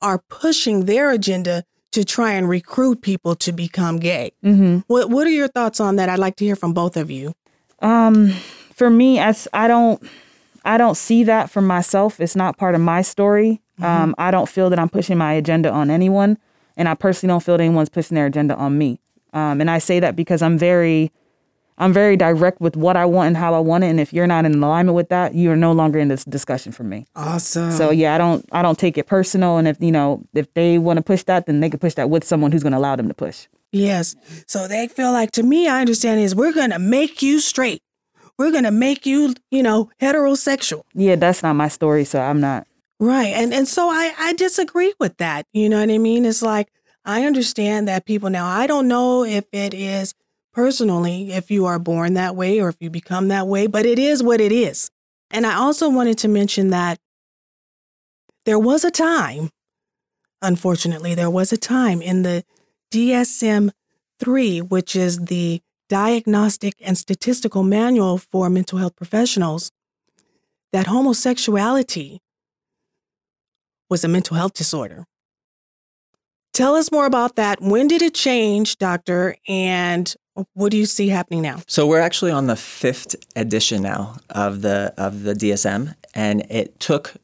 are 0.01 0.19
pushing 0.29 0.85
their 0.85 1.11
agenda 1.11 1.65
to 1.93 2.05
try 2.05 2.33
and 2.33 2.49
recruit 2.49 3.01
people 3.03 3.35
to 3.37 3.53
become 3.53 3.99
gay. 3.99 4.33
hmm 4.43 4.79
What 4.87 5.11
What 5.11 5.27
are 5.27 5.31
your 5.31 5.49
thoughts 5.49 5.81
on 5.81 5.97
that? 5.97 6.09
I'd 6.09 6.19
like 6.19 6.37
to 6.37 6.45
hear 6.45 6.57
from 6.57 6.73
both 6.73 6.97
of 6.97 7.11
you. 7.11 7.35
um 7.83 8.29
for 8.75 8.89
me 8.91 9.19
as 9.21 9.47
i 9.53 9.67
don't 9.69 10.01
i 10.65 10.77
don't 10.79 10.97
see 10.97 11.25
that 11.25 11.51
for 11.51 11.61
myself 11.61 12.19
it's 12.21 12.35
not 12.37 12.57
part 12.57 12.75
of 12.75 12.81
my 12.81 13.03
story 13.03 13.61
um 13.83 14.15
i 14.19 14.31
don't 14.31 14.49
feel 14.49 14.71
that 14.71 14.79
i'm 14.79 14.89
pushing 14.89 15.19
my 15.19 15.33
agenda 15.33 15.71
on 15.71 15.91
anyone 15.91 16.39
and 16.77 16.89
i 16.89 16.95
personally 16.95 17.33
don't 17.33 17.43
feel 17.43 17.57
that 17.57 17.65
anyone's 17.65 17.89
pushing 17.89 18.15
their 18.15 18.27
agenda 18.27 18.55
on 18.57 18.77
me 18.79 19.01
um 19.33 19.61
and 19.61 19.71
i 19.71 19.79
say 19.79 19.99
that 20.01 20.15
because 20.15 20.43
i'm 20.43 20.57
very 20.57 21.11
i'm 21.79 21.93
very 21.93 22.17
direct 22.17 22.61
with 22.61 22.77
what 22.77 22.97
i 22.97 23.05
want 23.05 23.27
and 23.27 23.37
how 23.37 23.53
i 23.53 23.59
want 23.59 23.83
it 23.83 23.89
and 23.89 23.99
if 23.99 24.13
you're 24.13 24.27
not 24.29 24.45
in 24.45 24.55
alignment 24.63 24.95
with 24.95 25.09
that 25.09 25.35
you 25.35 25.51
are 25.51 25.57
no 25.57 25.73
longer 25.73 25.99
in 25.99 26.07
this 26.09 26.25
discussion 26.25 26.71
for 26.71 26.85
me 26.85 27.05
Awesome. 27.17 27.73
so 27.73 27.91
yeah 27.91 28.15
i 28.15 28.19
don't 28.19 28.45
i 28.53 28.63
don't 28.63 28.79
take 28.79 28.97
it 28.97 29.07
personal 29.09 29.57
and 29.59 29.67
if 29.67 29.77
you 29.81 29.91
know 29.91 30.23
if 30.35 30.53
they 30.55 30.79
want 30.79 30.99
to 30.99 31.03
push 31.03 31.25
that 31.25 31.47
then 31.47 31.59
they 31.61 31.69
can 31.69 31.81
push 31.81 31.95
that 31.95 32.09
with 32.11 32.23
someone 32.23 32.53
who's 32.53 32.63
going 32.63 32.73
to 32.73 32.79
allow 32.79 32.95
them 32.97 33.09
to 33.09 33.15
push 33.15 33.47
Yes. 33.77 34.15
So 34.47 34.69
they 34.69 34.87
feel 34.87 35.11
like, 35.11 35.33
to 35.33 35.43
me, 35.43 35.67
I 35.67 35.81
understand 35.81 36.21
is 36.21 36.33
we're 36.33 36.53
going 36.53 36.71
to 36.71 36.79
make 36.79 37.23
you 37.23 37.41
straight. 37.41 37.83
We're 38.39 38.53
going 38.53 38.63
to 38.63 38.71
make 38.71 39.05
you, 39.05 39.35
you 39.51 39.65
know, 39.65 39.91
heterosexual. 40.01 40.83
yeah 40.95 41.17
that's 41.17 41.43
not 41.43 41.55
my 41.55 41.67
story 41.67 42.05
so 42.05 42.21
i'm 42.21 42.41
not 42.41 42.69
Right. 43.05 43.35
And 43.35 43.53
and 43.53 43.69
so 43.69 43.91
I 43.91 44.15
I 44.19 44.33
disagree 44.33 44.95
with 44.99 45.19
that. 45.19 45.47
You 45.53 45.69
know 45.69 45.79
what 45.79 45.91
I 45.91 45.99
mean? 45.99 46.25
It's 46.25 46.41
like 46.41 46.73
I 47.05 47.27
understand 47.27 47.87
that 47.87 48.07
people 48.07 48.31
now 48.31 48.47
I 48.47 48.67
don't 48.67 48.89
know 48.89 49.25
if 49.25 49.45
it 49.53 49.75
is 49.75 50.15
personally 50.55 51.31
if 51.31 51.51
you 51.51 51.67
are 51.67 51.79
born 51.79 52.15
that 52.15 52.35
way 52.35 52.63
or 52.63 52.71
if 52.71 52.77
you 52.81 52.89
become 52.89 53.29
that 53.29 53.47
way, 53.47 53.67
but 53.67 53.85
it 53.85 53.99
is 53.99 54.23
what 54.23 54.41
it 54.41 54.53
is. 54.53 54.91
And 55.31 55.47
I 55.47 55.57
also 55.57 55.91
wanted 55.91 56.17
to 56.19 56.29
mention 56.29 56.71
that 56.71 56.99
there 58.47 58.59
was 58.59 58.85
a 58.85 58.91
time 58.91 59.51
unfortunately 60.41 61.15
there 61.15 61.31
was 61.31 61.53
a 61.53 61.59
time 61.59 62.01
in 62.01 62.23
the 62.23 62.43
DSM-3 62.91 64.71
which 64.71 64.97
is 64.97 65.27
the 65.27 65.61
Diagnostic 65.91 66.75
and 66.81 66.97
Statistical 66.97 67.65
Manual 67.65 68.17
for 68.17 68.49
Mental 68.49 68.79
Health 68.79 68.97
Professionals 68.97 69.71
that 70.73 70.87
homosexuality 70.87 72.23
was 73.89 74.05
a 74.05 74.09
mental 74.09 74.37
health 74.37 74.55
disorder. 74.55 75.05
Tell 76.53 76.77
us 76.77 76.93
more 76.93 77.07
about 77.07 77.35
that. 77.37 77.61
When 77.61 77.89
did 77.89 78.01
it 78.01 78.15
change, 78.15 78.79
doctor? 78.79 79.35
And 79.49 80.15
what 80.53 80.71
do 80.71 80.77
you 80.77 80.87
see 80.87 81.09
happening 81.09 81.43
now? 81.43 81.61
So 81.67 81.87
we're 81.87 82.01
actually 82.01 82.31
on 82.31 82.47
the 82.47 82.57
fifth 82.57 83.17
edition 83.35 83.83
now 83.83 84.17
of 84.31 84.63
the 84.63 84.95
of 84.97 85.23
the 85.23 85.35
DSM, 85.35 85.95
and 86.15 86.47
it 86.51 86.79
took 86.81 87.15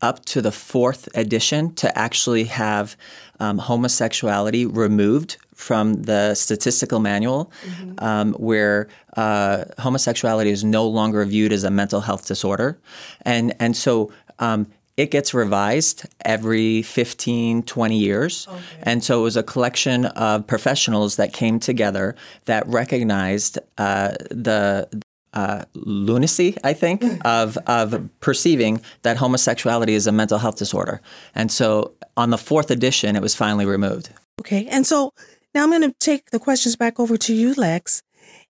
up 0.00 0.24
to 0.26 0.42
the 0.42 0.52
fourth 0.52 1.08
edition 1.16 1.74
to 1.76 1.96
actually 1.98 2.44
have 2.44 2.96
um, 3.40 3.58
homosexuality 3.58 4.66
removed 4.66 5.38
from 5.54 5.94
the 6.02 6.34
statistical 6.34 7.00
manual, 7.00 7.50
um, 7.98 8.32
where 8.34 8.88
uh, 9.16 9.64
homosexuality 9.78 10.50
is 10.50 10.64
no 10.64 10.86
longer 10.86 11.24
viewed 11.24 11.52
as 11.52 11.64
a 11.64 11.70
mental 11.70 12.00
health 12.00 12.26
disorder, 12.26 12.78
and 13.22 13.54
and 13.60 13.76
so. 13.76 14.12
Um, 14.40 14.66
it 14.96 15.10
gets 15.10 15.34
revised 15.34 16.06
every 16.24 16.82
15, 16.82 17.64
20 17.64 17.98
years. 17.98 18.46
And 18.82 19.02
so 19.02 19.20
it 19.20 19.22
was 19.22 19.36
a 19.36 19.42
collection 19.42 20.06
of 20.06 20.46
professionals 20.46 21.16
that 21.16 21.32
came 21.32 21.58
together 21.58 22.14
that 22.44 22.66
recognized 22.68 23.58
uh, 23.76 24.12
the 24.30 24.88
uh, 25.32 25.64
lunacy, 25.74 26.56
I 26.62 26.74
think, 26.74 27.02
of, 27.24 27.58
of 27.66 28.08
perceiving 28.20 28.80
that 29.02 29.16
homosexuality 29.16 29.94
is 29.94 30.06
a 30.06 30.12
mental 30.12 30.38
health 30.38 30.56
disorder. 30.56 31.00
And 31.34 31.50
so 31.50 31.92
on 32.16 32.30
the 32.30 32.38
fourth 32.38 32.70
edition, 32.70 33.16
it 33.16 33.22
was 33.22 33.34
finally 33.34 33.66
removed. 33.66 34.10
Okay. 34.40 34.66
And 34.68 34.86
so 34.86 35.12
now 35.54 35.64
I'm 35.64 35.70
going 35.70 35.82
to 35.82 35.94
take 35.98 36.30
the 36.30 36.38
questions 36.38 36.76
back 36.76 37.00
over 37.00 37.16
to 37.16 37.34
you, 37.34 37.54
Lex. 37.54 38.02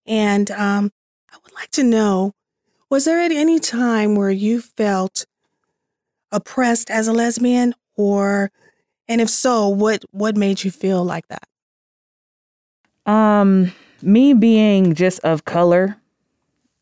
And 0.07 0.51
um, 0.51 0.91
I 1.33 1.37
would 1.43 1.55
like 1.55 1.71
to 1.73 1.83
know 1.83 2.33
was 2.91 3.07
there 3.07 3.19
at 3.19 3.33
any 3.33 3.59
time 3.59 4.15
where 4.15 4.31
you 4.31 4.61
felt 4.61 5.25
oppressed 6.35 6.91
as 6.91 7.09
a 7.09 7.13
lesbian 7.13 7.75
or 7.97 8.51
and 9.09 9.21
if 9.21 9.31
so 9.31 9.69
what 9.69 10.05
what 10.13 10.37
made 10.37 10.65
you 10.65 10.71
feel 10.71 11.05
like 11.05 11.27
that 11.29 11.45
Um, 13.07 13.73
me 14.03 14.35
being 14.35 14.95
just 14.95 15.21
of 15.21 15.45
color, 15.45 15.97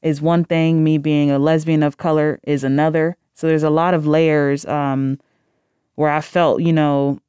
is 0.03 0.21
one 0.21 0.45
thing. 0.45 0.83
Me 0.85 0.99
being 0.99 1.31
a 1.31 1.39
lesbian 1.39 1.83
of 1.83 1.97
color 1.97 2.41
is 2.45 2.65
another. 2.65 3.17
So 3.35 3.47
there's 3.47 3.63
a 3.63 3.71
lot 3.71 3.95
of 3.95 4.07
layers 4.07 4.67
um, 4.67 5.19
where 5.95 6.11
I 6.11 6.21
felt, 6.21 6.61
you 6.63 6.73
know, 6.73 7.21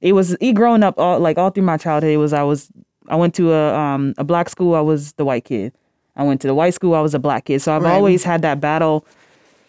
it 0.00 0.12
was 0.12 0.36
e 0.40 0.52
growing 0.52 0.82
up 0.82 0.98
all 0.98 1.18
like 1.20 1.38
all 1.38 1.50
through 1.50 1.64
my 1.64 1.76
childhood. 1.76 2.12
It 2.12 2.16
was 2.18 2.32
I 2.32 2.42
was 2.42 2.70
I 3.08 3.16
went 3.16 3.34
to 3.36 3.52
a 3.52 3.74
um, 3.78 4.14
a 4.18 4.24
black 4.24 4.48
school. 4.48 4.74
I 4.74 4.80
was 4.80 5.12
the 5.14 5.24
white 5.24 5.44
kid. 5.44 5.72
I 6.16 6.22
went 6.24 6.40
to 6.42 6.46
the 6.48 6.54
white 6.54 6.74
school. 6.74 6.94
I 6.94 7.00
was 7.00 7.14
a 7.14 7.18
black 7.18 7.44
kid. 7.46 7.60
So 7.62 7.74
I've 7.74 7.82
Right. 7.82 7.92
always 7.94 8.24
had 8.24 8.42
that 8.42 8.60
battle. 8.60 9.06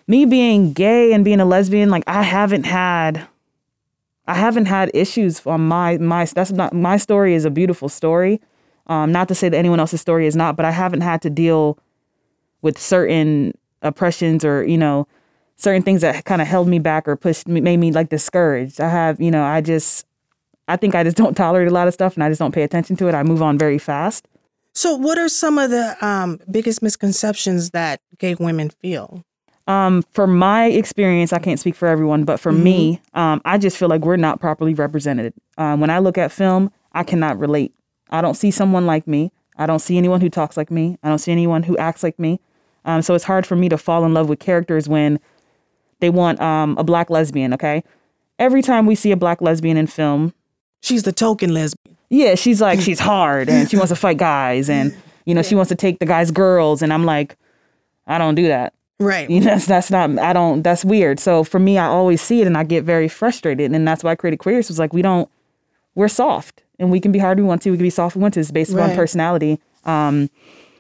Me 0.08 0.26
being 0.26 0.74
gay 0.74 1.14
and 1.14 1.26
being 1.26 1.40
a 1.40 1.46
lesbian, 1.46 1.90
like 1.90 2.04
I 2.08 2.24
haven't 2.24 2.66
had, 2.66 3.28
I 4.26 4.36
haven't 4.36 4.66
had 4.66 4.90
issues 4.94 5.46
on 5.46 5.68
my 5.68 5.98
my. 5.98 6.26
That's 6.26 6.52
not 6.52 6.74
my 6.74 6.98
story. 6.98 7.34
Is 7.34 7.46
a 7.46 7.50
beautiful 7.50 7.90
story. 7.90 8.40
Um, 8.88 9.12
not 9.12 9.28
to 9.28 9.36
say 9.36 9.50
that 9.50 9.58
anyone 9.58 9.80
else's 9.80 10.00
story 10.00 10.28
is 10.28 10.36
not, 10.36 10.56
but 10.56 10.66
I 10.66 10.72
haven't 10.72 11.02
had 11.02 11.22
to 11.24 11.30
deal 11.30 11.78
with 12.62 12.78
certain 12.78 13.58
oppressions 13.82 14.46
or 14.46 14.66
you 14.66 14.78
know 14.78 15.08
certain 15.58 15.82
things 15.82 16.02
that 16.02 16.24
kind 16.26 16.42
of 16.42 16.48
held 16.48 16.68
me 16.68 16.80
back 16.80 17.08
or 17.08 17.16
pushed 17.16 17.48
me, 17.48 17.60
made 17.60 17.78
me 17.78 17.92
like 17.92 18.10
discouraged. 18.10 18.80
I 18.80 18.90
have, 18.90 19.20
you 19.20 19.32
know, 19.32 19.44
I 19.44 19.62
just, 19.62 20.06
I 20.68 20.78
think 20.78 20.96
I 20.96 21.04
just 21.04 21.18
don't 21.18 21.36
tolerate 21.36 21.68
a 21.68 21.72
lot 21.72 21.88
of 21.88 21.94
stuff 21.94 22.14
and 22.16 22.24
I 22.24 22.30
just 22.30 22.40
don't 22.40 22.54
pay 22.54 22.64
attention 22.64 22.96
to 22.98 23.08
it. 23.08 23.16
I 23.16 23.24
move 23.24 23.42
on 23.42 23.58
very 23.58 23.80
fast. 23.80 24.28
So, 24.74 24.96
what 24.96 25.18
are 25.18 25.28
some 25.28 25.58
of 25.58 25.72
the 25.72 25.98
um, 26.06 26.40
biggest 26.50 26.84
misconceptions 26.84 27.72
that 27.72 28.00
gay 28.20 28.36
women 28.36 28.70
feel? 28.70 29.24
Um, 29.68 30.04
for 30.14 30.28
my 30.28 30.66
experience, 30.68 31.34
I 31.34 31.40
can't 31.40 31.60
speak 31.60 31.76
for 31.76 31.88
everyone, 31.88 32.24
but 32.24 32.40
for 32.40 32.52
me, 32.54 33.02
um, 33.14 33.42
I 33.44 33.58
just 33.58 33.76
feel 33.78 33.90
like 33.90 34.02
we're 34.02 34.16
not 34.16 34.40
properly 34.40 34.74
represented. 34.74 35.34
Um, 35.58 35.82
when 35.82 35.90
I 35.90 36.00
look 36.00 36.18
at 36.18 36.32
film, 36.32 36.72
I 36.94 37.04
cannot 37.04 37.38
relate. 37.38 37.74
I 38.10 38.22
don't 38.22 38.36
see 38.36 38.50
someone 38.50 38.86
like 38.86 39.06
me. 39.08 39.32
I 39.58 39.66
don't 39.66 39.80
see 39.80 39.98
anyone 39.98 40.22
who 40.22 40.30
talks 40.30 40.56
like 40.56 40.72
me. 40.72 40.98
I 41.04 41.10
don't 41.10 41.18
see 41.20 41.32
anyone 41.34 41.64
who 41.64 41.78
acts 41.78 42.02
like 42.02 42.18
me. 42.18 42.40
Um, 42.86 43.02
so 43.02 43.14
it's 43.14 43.26
hard 43.26 43.46
for 43.46 43.58
me 43.58 43.68
to 43.68 43.78
fall 43.78 44.06
in 44.06 44.14
love 44.14 44.30
with 44.30 44.40
characters 44.40 44.88
when 44.88 45.20
they 46.00 46.10
want 46.10 46.40
um, 46.40 46.78
a 46.78 46.84
black 46.86 47.10
lesbian. 47.10 47.54
Okay, 47.54 47.84
every 48.40 48.62
time 48.62 48.86
we 48.86 48.96
see 48.96 49.12
a 49.12 49.18
black 49.18 49.42
lesbian 49.42 49.76
in 49.78 49.88
film, 49.88 50.34
She's 50.82 51.04
the 51.04 51.12
token 51.12 51.54
lesbian. 51.54 51.98
yeah, 52.10 52.36
she's 52.36 52.62
like 52.62 52.80
she's 52.80 53.00
hard 53.12 53.50
and 53.50 53.70
she 53.70 53.76
wants 53.76 53.90
to 53.92 53.96
fight 53.98 54.18
guys 54.18 54.70
and 54.70 54.96
you 55.26 55.34
know 55.36 55.42
she 55.42 55.56
wants 55.56 55.68
to 55.70 55.76
take 55.76 56.00
the 56.00 56.06
guys' 56.06 56.32
girls 56.32 56.82
and 56.82 56.94
I'm 56.94 57.04
like, 57.04 57.36
I 58.06 58.18
don't 58.18 58.36
do 58.36 58.48
that. 58.48 58.74
Right. 59.00 59.30
You 59.30 59.40
know, 59.42 59.46
that's 59.46 59.66
that's 59.68 59.92
not 59.92 60.18
I 60.18 60.34
don't 60.34 60.64
that's 60.64 60.84
weird. 60.84 61.20
So 61.20 61.44
for 61.44 61.60
me, 61.60 61.78
I 61.78 61.86
always 61.86 62.22
see 62.22 62.42
it 62.42 62.48
and 62.48 62.58
I 62.58 62.64
get 62.64 62.84
very 62.84 63.08
frustrated 63.08 63.72
and 63.72 63.88
that's 63.88 64.04
why 64.04 64.12
I 64.12 64.16
created 64.16 64.38
Queers 64.38 64.68
was 64.70 64.80
like 64.80 64.94
we 64.94 65.02
don't 65.02 65.30
we're 65.96 66.08
soft 66.08 66.64
and 66.80 66.92
we 66.92 67.00
can 67.00 67.12
be 67.12 67.20
hard 67.20 67.38
we 67.40 67.46
want 67.46 67.62
to. 67.64 67.72
We 67.72 67.78
can 67.78 67.84
be 67.86 67.90
soft 67.92 68.16
we 68.16 68.22
want 68.22 68.34
to. 68.36 68.40
It's 68.40 68.52
based 68.52 68.74
Right. 68.74 68.96
personality. 68.96 69.60
Um, 69.86 70.30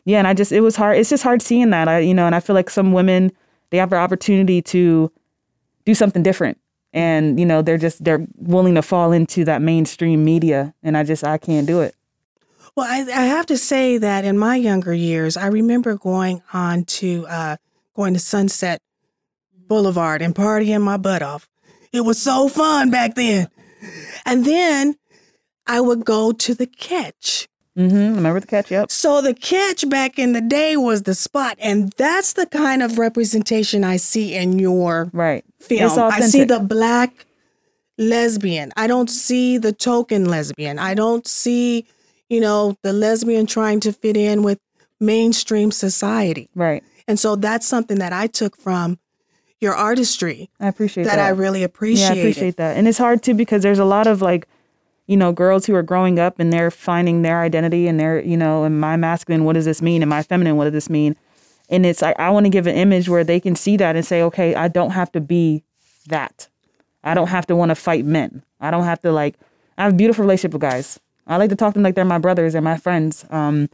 yeah, 0.05 0.17
and 0.19 0.27
I 0.27 0.33
just 0.33 0.51
it 0.51 0.61
was 0.61 0.75
hard. 0.75 0.97
It's 0.97 1.09
just 1.09 1.23
hard 1.23 1.41
seeing 1.41 1.69
that. 1.71 1.87
I 1.87 1.99
you 1.99 2.13
know, 2.13 2.25
and 2.25 2.33
I 2.33 2.39
feel 2.39 2.55
like 2.55 2.69
some 2.69 2.91
women 2.91 3.31
they 3.69 3.77
have 3.77 3.89
the 3.89 3.97
opportunity 3.97 4.61
to 4.63 5.11
do 5.85 5.93
something 5.93 6.23
different 6.23 6.57
and 6.93 7.39
you 7.39 7.45
know 7.45 7.61
they're 7.61 7.77
just 7.77 8.03
they're 8.03 8.25
willing 8.37 8.75
to 8.75 8.81
fall 8.81 9.11
into 9.11 9.43
that 9.43 9.61
mainstream 9.61 10.23
media 10.23 10.73
and 10.83 10.97
i 10.97 11.03
just 11.03 11.21
i 11.23 11.37
can't 11.37 11.67
do 11.67 11.81
it 11.81 11.93
Well, 12.75 12.87
I, 12.89 12.99
I 13.11 13.25
have 13.25 13.45
to 13.47 13.57
say 13.57 13.97
that 13.97 14.23
in 14.23 14.37
my 14.37 14.55
younger 14.55 14.93
years, 14.93 15.35
I 15.35 15.47
remember 15.47 15.95
going 15.97 16.41
on 16.53 16.85
to 16.85 17.25
uh, 17.27 17.57
going 17.97 18.13
to 18.13 18.19
Sunset 18.19 18.79
Boulevard 19.67 20.21
and 20.21 20.33
partying 20.33 20.81
my 20.81 20.95
butt 20.95 21.21
off. 21.21 21.49
It 21.91 22.01
was 22.01 22.21
so 22.21 22.47
fun 22.47 22.89
back 22.91 23.15
then. 23.15 23.49
And 24.25 24.45
then 24.45 24.95
I 25.65 25.81
would 25.81 26.05
go 26.05 26.31
to 26.31 26.53
the 26.53 26.67
catch. 26.67 27.47
mm-hmm 27.77 28.15
remember 28.15 28.39
the 28.39 28.47
catch 28.47 28.71
up 28.71 28.91
So 28.91 29.21
the 29.21 29.33
catch 29.33 29.89
back 29.89 30.17
in 30.17 30.33
the 30.33 30.41
day 30.41 30.77
was 30.77 31.03
the 31.03 31.15
spot, 31.15 31.57
and 31.59 31.91
that's 31.97 32.33
the 32.33 32.45
kind 32.45 32.81
of 32.83 32.97
representation 32.97 33.83
I 33.83 33.97
see 33.97 34.35
in 34.35 34.59
your 34.59 35.09
right 35.11 35.43
film. 35.59 35.99
I 35.99 36.21
see 36.21 36.43
the 36.43 36.59
black 36.59 37.25
lesbian. 37.97 38.71
I 38.77 38.87
don't 38.87 39.09
see 39.09 39.57
the 39.57 39.73
token 39.73 40.25
lesbian. 40.25 40.77
I 40.77 40.93
don't 40.93 41.27
see, 41.27 41.87
you 42.29 42.39
know, 42.39 42.75
the 42.83 42.93
lesbian 42.93 43.47
trying 43.47 43.79
to 43.81 43.91
fit 43.91 44.15
in 44.15 44.43
with 44.43 44.59
mainstream 44.99 45.71
society. 45.71 46.49
right 46.55 46.83
And 47.07 47.19
so 47.19 47.35
that's 47.35 47.65
something 47.65 47.99
that 47.99 48.13
I 48.13 48.27
took 48.27 48.57
from 48.57 48.99
your 49.59 49.73
artistry 49.73 50.49
i 50.59 50.67
appreciate 50.67 51.05
that, 51.05 51.15
that, 51.15 51.25
I 51.25 51.29
really 51.29 51.63
appreciate. 51.63 52.05
yeah 52.05 52.13
i 52.13 52.15
appreciate 52.15 52.57
that. 52.57 52.77
And 52.77 52.87
it's 52.87 52.97
hard 52.97 53.23
too 53.23 53.33
because 53.33 53.63
there's 53.63 53.79
a 53.79 53.85
lot 53.85 54.07
of 54.07 54.21
like 54.21 54.47
you 55.07 55.17
know 55.17 55.31
girls 55.31 55.65
who 55.65 55.73
are 55.73 55.81
growing 55.83 56.19
up 56.19 56.39
and 56.39 56.53
they're 56.53 56.69
finding 56.69 57.21
their 57.21 57.41
identity 57.41 57.87
and 57.87 57.99
they're 57.99 58.21
you 58.21 58.37
know 58.37 58.65
am 58.65 58.83
i 58.83 58.95
masculine? 58.97 59.45
What 59.45 59.53
does 59.53 59.65
this 59.65 59.81
mean? 59.81 60.01
Am 60.01 60.13
i 60.13 60.21
feminine? 60.21 60.57
What 60.57 60.65
does 60.65 60.73
this 60.73 60.89
mean? 60.89 61.15
And 61.69 61.85
it's 61.85 62.01
like 62.01 62.17
i 62.19 62.29
want 62.29 62.45
to 62.45 62.49
give 62.49 62.67
an 62.67 62.75
image 62.75 63.09
where 63.09 63.23
they 63.23 63.39
can 63.39 63.55
see 63.55 63.77
that 63.77 63.95
and 63.95 64.05
say 64.05 64.21
okay 64.23 64.53
i 64.55 64.67
don't 64.67 64.91
have 64.91 65.11
to 65.13 65.21
be 65.21 65.63
that. 66.07 66.47
I 67.03 67.13
don't 67.13 67.27
have 67.27 67.47
to 67.47 67.55
want 67.55 67.69
to 67.69 67.75
fight 67.75 68.05
men. 68.05 68.43
I 68.59 68.69
don't 68.71 68.83
have 68.83 69.01
to 69.01 69.11
like 69.11 69.35
i 69.77 69.83
have 69.83 69.93
a 69.93 69.95
beautiful 69.95 70.23
relationship 70.23 70.53
with 70.53 70.61
guys. 70.61 70.99
I 71.25 71.37
like 71.37 71.49
to 71.49 71.55
talk 71.55 71.73
to 71.73 71.79
them 71.79 71.83
like 71.83 71.95
they're 71.95 72.05
my 72.05 72.19
brothers 72.19 72.53
and 72.53 72.63
my 72.63 72.77
friends. 72.77 73.25
Um 73.31 73.69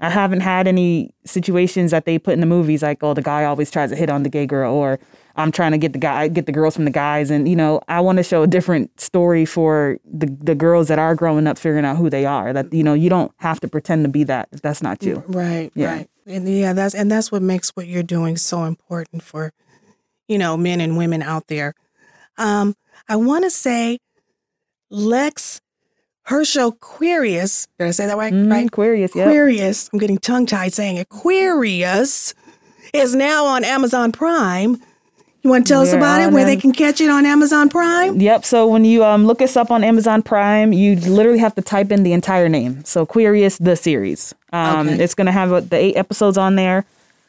I 0.00 0.10
haven't 0.10 0.40
had 0.40 0.66
any 0.68 1.14
situations 1.24 1.90
that 1.90 2.04
they 2.04 2.18
put 2.18 2.34
in 2.34 2.40
the 2.40 2.46
movies 2.46 2.82
like, 2.82 3.02
oh, 3.02 3.14
the 3.14 3.22
guy 3.22 3.44
always 3.44 3.70
tries 3.70 3.88
to 3.90 3.96
hit 3.96 4.10
on 4.10 4.24
the 4.24 4.28
gay 4.28 4.44
girl, 4.46 4.74
or 4.74 4.98
I'm 5.36 5.50
trying 5.50 5.72
to 5.72 5.78
get 5.78 5.94
the 5.94 5.98
guy, 5.98 6.28
get 6.28 6.44
the 6.44 6.52
girls 6.52 6.74
from 6.76 6.84
the 6.84 6.90
guys, 6.90 7.30
and 7.30 7.48
you 7.48 7.56
know, 7.56 7.80
I 7.88 8.00
want 8.00 8.18
to 8.18 8.22
show 8.22 8.42
a 8.42 8.46
different 8.46 9.00
story 9.00 9.44
for 9.46 9.98
the 10.04 10.26
the 10.42 10.54
girls 10.54 10.88
that 10.88 10.98
are 10.98 11.14
growing 11.14 11.46
up, 11.46 11.56
figuring 11.56 11.84
out 11.86 11.96
who 11.96 12.10
they 12.10 12.26
are. 12.26 12.52
That 12.52 12.72
you 12.72 12.82
know, 12.82 12.92
you 12.94 13.08
don't 13.08 13.32
have 13.38 13.58
to 13.60 13.68
pretend 13.68 14.04
to 14.04 14.10
be 14.10 14.24
that 14.24 14.48
if 14.52 14.60
that's 14.60 14.82
not 14.82 15.02
you. 15.02 15.22
Right, 15.28 15.70
Yeah. 15.74 15.94
right. 15.94 16.10
And 16.26 16.48
yeah, 16.48 16.72
that's 16.74 16.94
and 16.94 17.10
that's 17.10 17.32
what 17.32 17.40
makes 17.42 17.70
what 17.70 17.86
you're 17.86 18.02
doing 18.02 18.36
so 18.36 18.64
important 18.64 19.22
for, 19.22 19.52
you 20.28 20.36
know, 20.38 20.56
men 20.56 20.80
and 20.80 20.98
women 20.98 21.22
out 21.22 21.46
there. 21.46 21.72
Um, 22.36 22.74
I 23.08 23.16
want 23.16 23.44
to 23.44 23.50
say 23.50 23.98
Lex 24.90 25.60
her 26.26 26.44
show 26.44 26.72
Queerious, 26.72 27.66
did 27.78 27.88
I 27.88 27.90
say 27.92 28.06
that 28.06 28.16
right? 28.16 28.32
Mhm, 28.32 28.50
Right? 28.50 28.66
Aquarius, 28.66 29.14
yeah. 29.14 29.24
Queerious, 29.24 29.88
I'm 29.92 29.98
getting 29.98 30.18
tongue 30.18 30.46
tied 30.46 30.72
saying 30.72 30.96
it. 30.96 31.08
Queerious 31.08 32.34
is 32.92 33.14
now 33.14 33.44
on 33.46 33.64
Amazon 33.64 34.12
Prime. 34.12 34.80
You 35.42 35.50
want 35.50 35.66
to 35.66 35.72
tell 35.72 35.82
us 35.82 35.92
We're 35.92 35.98
about 35.98 36.20
it? 36.22 36.32
Where 36.32 36.44
they 36.44 36.56
can 36.56 36.72
catch 36.72 37.00
it 37.00 37.08
on 37.08 37.24
Amazon 37.24 37.68
Prime? 37.68 38.20
Yep. 38.20 38.44
So 38.44 38.66
when 38.66 38.84
you 38.84 39.04
um, 39.04 39.26
look 39.26 39.40
us 39.40 39.56
up 39.56 39.70
on 39.70 39.84
Amazon 39.84 40.20
Prime, 40.22 40.72
you 40.72 40.96
literally 40.96 41.38
have 41.38 41.54
to 41.54 41.62
type 41.62 41.92
in 41.92 42.02
the 42.02 42.12
entire 42.12 42.48
name. 42.48 42.84
So 42.84 43.06
Queerious 43.06 43.56
the 43.58 43.76
series. 43.76 44.34
Um, 44.52 44.88
Okay. 44.88 45.04
It's 45.04 45.14
going 45.14 45.26
to 45.26 45.32
have 45.32 45.52
uh, 45.52 45.60
the 45.60 45.76
eight 45.76 45.94
episodes 45.96 46.36
on 46.36 46.56
there. 46.56 46.84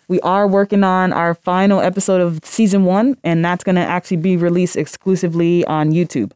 We 0.08 0.20
are 0.22 0.48
working 0.48 0.84
on 0.84 1.13
our 1.13 1.36
final 1.36 1.80
episode 1.82 2.22
of 2.22 2.39
season 2.44 2.86
one, 2.86 3.18
and 3.24 3.44
that's 3.46 3.63
going 3.63 3.75
to 3.75 3.82
actually 3.82 4.18
be 4.18 4.36
released 4.38 4.77
exclusively 4.77 5.63
on 5.66 5.92
YouTube. 5.92 6.32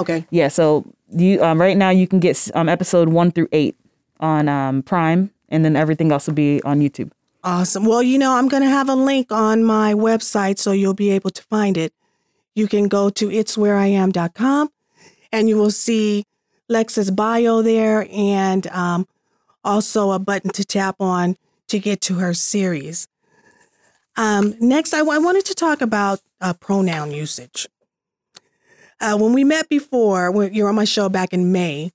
Okay. 0.00 0.26
Yeah. 0.30 0.48
So 0.48 0.84
you 1.10 1.42
um, 1.42 1.60
right 1.60 1.76
now 1.76 1.90
you 1.90 2.06
can 2.06 2.20
get 2.20 2.50
um, 2.54 2.68
episode 2.68 3.08
one 3.08 3.30
through 3.30 3.48
eight 3.52 3.76
on 4.20 4.48
um, 4.48 4.82
Prime, 4.82 5.30
and 5.48 5.64
then 5.64 5.76
everything 5.76 6.12
else 6.12 6.26
will 6.26 6.34
be 6.34 6.62
on 6.62 6.80
YouTube. 6.80 7.10
Awesome. 7.42 7.86
Well, 7.86 8.02
you 8.02 8.18
know, 8.18 8.36
I'm 8.36 8.48
going 8.48 8.62
to 8.62 8.68
have 8.68 8.88
a 8.88 8.94
link 8.94 9.32
on 9.32 9.64
my 9.64 9.94
website 9.94 10.58
so 10.58 10.72
you'll 10.72 10.92
be 10.92 11.10
able 11.10 11.30
to 11.30 11.42
find 11.44 11.78
it. 11.78 11.94
You 12.54 12.68
can 12.68 12.86
go 12.88 13.08
to 13.08 13.28
itswhereiam.com 13.28 14.70
and 15.32 15.48
you 15.48 15.56
will 15.56 15.70
see 15.70 16.26
Lex's 16.68 17.10
bio 17.10 17.62
there 17.62 18.06
and 18.12 18.66
um, 18.68 19.08
also 19.64 20.12
a 20.12 20.18
button 20.18 20.50
to 20.50 20.64
tap 20.64 20.96
on 21.00 21.36
to 21.68 21.78
get 21.78 22.02
to 22.02 22.16
her 22.16 22.34
series. 22.34 23.08
Um, 24.16 24.54
next, 24.60 24.92
I, 24.92 24.98
I 24.98 25.18
wanted 25.18 25.46
to 25.46 25.54
talk 25.54 25.80
about 25.80 26.20
uh, 26.40 26.52
pronoun 26.52 27.12
usage. 27.12 27.66
Uh, 29.00 29.16
when 29.16 29.32
we 29.32 29.44
met 29.44 29.68
before, 29.68 30.30
when 30.30 30.52
you 30.52 30.64
were 30.64 30.68
on 30.68 30.74
my 30.74 30.84
show 30.84 31.08
back 31.08 31.32
in 31.32 31.52
May, 31.52 31.90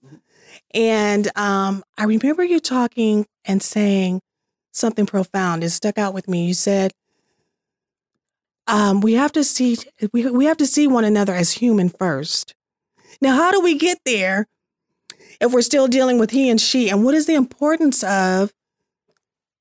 and 0.74 1.28
um, 1.38 1.84
I 1.98 2.06
remember 2.06 2.44
you 2.44 2.60
talking 2.60 3.28
and 3.46 3.62
saying, 3.62 4.22
something 4.76 5.06
profound. 5.06 5.64
It 5.64 5.70
stuck 5.70 5.98
out 5.98 6.14
with 6.14 6.28
me. 6.28 6.46
You 6.46 6.54
said, 6.54 6.92
um, 8.68 9.02
"We 9.02 9.14
have 9.14 9.32
to 9.34 9.44
see 9.44 9.78
we 10.14 10.30
we 10.30 10.46
have 10.46 10.58
to 10.58 10.66
see 10.66 10.88
one 10.88 11.06
another 11.06 11.34
as 11.34 11.54
human 11.54 11.90
first. 11.90 12.54
Now, 13.22 13.36
how 13.36 13.52
do 13.52 13.62
we 13.62 13.78
get 13.78 14.00
there 14.06 14.48
if 15.40 15.54
we're 15.54 15.62
still 15.62 15.88
dealing 15.88 16.20
with 16.20 16.32
he 16.32 16.50
and 16.50 16.60
she? 16.60 16.90
And 16.90 17.04
what 17.04 17.16
is 17.16 17.26
the 17.26 17.36
importance 17.36 18.04
of 18.04 18.52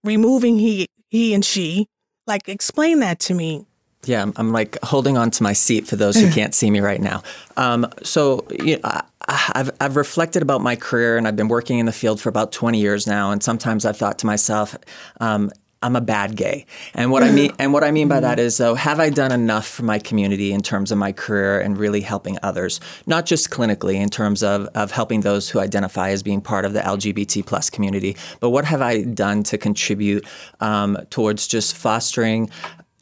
removing 0.02 0.58
he 0.58 0.88
he 1.08 1.34
and 1.34 1.44
she? 1.44 1.88
Like, 2.26 2.48
explain 2.48 3.00
that 3.00 3.20
to 3.20 3.34
me. 3.34 3.66
Yeah, 4.08 4.22
I'm, 4.22 4.32
I'm 4.36 4.52
like 4.52 4.78
holding 4.82 5.16
on 5.16 5.30
to 5.32 5.42
my 5.42 5.52
seat 5.52 5.86
for 5.86 5.96
those 5.96 6.16
who 6.16 6.30
can't 6.38 6.54
see 6.54 6.70
me 6.70 6.80
right 6.80 7.00
now. 7.00 7.22
Um, 7.56 7.86
so 8.02 8.46
you 8.50 8.76
know, 8.76 8.80
I, 8.84 9.02
I've 9.28 9.70
I've 9.80 9.96
reflected 9.96 10.42
about 10.42 10.60
my 10.60 10.76
career, 10.76 11.16
and 11.16 11.26
I've 11.26 11.36
been 11.36 11.48
working 11.48 11.78
in 11.78 11.86
the 11.86 11.92
field 11.92 12.20
for 12.20 12.28
about 12.28 12.52
20 12.52 12.78
years 12.78 13.06
now. 13.06 13.30
And 13.30 13.42
sometimes 13.42 13.84
I've 13.84 13.96
thought 13.96 14.18
to 14.20 14.26
myself, 14.26 14.76
um, 15.20 15.50
I'm 15.84 15.96
a 15.96 16.00
bad 16.00 16.34
gay. 16.34 16.64
And 16.94 17.10
what 17.10 17.22
I 17.22 17.30
mean 17.30 17.52
and 17.58 17.72
what 17.72 17.84
I 17.84 17.90
mean 17.90 18.08
by 18.08 18.20
that 18.20 18.38
is 18.38 18.56
though, 18.56 18.74
have 18.74 18.98
I 18.98 19.10
done 19.10 19.32
enough 19.32 19.66
for 19.68 19.82
my 19.82 19.98
community 19.98 20.50
in 20.50 20.62
terms 20.62 20.90
of 20.90 20.96
my 20.96 21.12
career 21.12 21.60
and 21.60 21.76
really 21.76 22.00
helping 22.00 22.38
others, 22.42 22.80
not 23.06 23.26
just 23.26 23.50
clinically 23.50 23.96
in 23.96 24.08
terms 24.08 24.42
of, 24.42 24.66
of 24.74 24.90
helping 24.90 25.20
those 25.20 25.50
who 25.50 25.60
identify 25.60 26.08
as 26.08 26.22
being 26.22 26.40
part 26.40 26.64
of 26.64 26.72
the 26.72 26.80
LGBT 26.80 27.44
plus 27.44 27.68
community, 27.68 28.16
but 28.40 28.48
what 28.48 28.64
have 28.64 28.80
I 28.80 29.02
done 29.02 29.42
to 29.44 29.58
contribute 29.58 30.26
um, 30.60 30.96
towards 31.10 31.46
just 31.46 31.76
fostering 31.76 32.50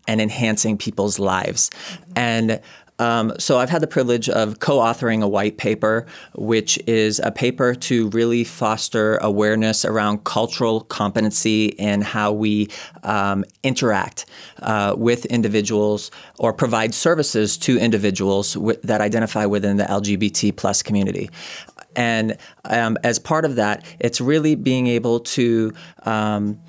and 0.06 0.20
enhancing 0.20 0.76
people's 0.76 1.18
lives? 1.18 1.70
And 2.16 2.60
um, 3.02 3.32
so 3.38 3.58
I've 3.58 3.70
had 3.70 3.82
the 3.82 3.88
privilege 3.88 4.28
of 4.28 4.60
co-authoring 4.60 5.22
a 5.22 5.28
white 5.28 5.56
paper, 5.56 6.06
which 6.34 6.78
is 6.86 7.20
a 7.24 7.32
paper 7.32 7.74
to 7.74 8.08
really 8.10 8.44
foster 8.44 9.16
awareness 9.16 9.84
around 9.84 10.22
cultural 10.22 10.82
competency 10.82 11.76
and 11.80 12.04
how 12.04 12.30
we 12.30 12.68
um, 13.02 13.44
interact 13.64 14.26
uh, 14.60 14.94
with 14.96 15.24
individuals 15.26 16.12
or 16.38 16.52
provide 16.52 16.94
services 16.94 17.56
to 17.58 17.76
individuals 17.76 18.54
w- 18.54 18.78
that 18.84 19.00
identify 19.00 19.46
within 19.46 19.78
the 19.78 19.84
LGBT 19.84 20.54
plus 20.54 20.80
community. 20.82 21.28
And 21.96 22.36
um, 22.64 22.96
as 23.02 23.18
part 23.18 23.44
of 23.44 23.56
that, 23.56 23.84
it's 23.98 24.20
really 24.20 24.54
being 24.54 24.86
able 24.86 25.20
to 25.20 25.72
um, 26.04 26.60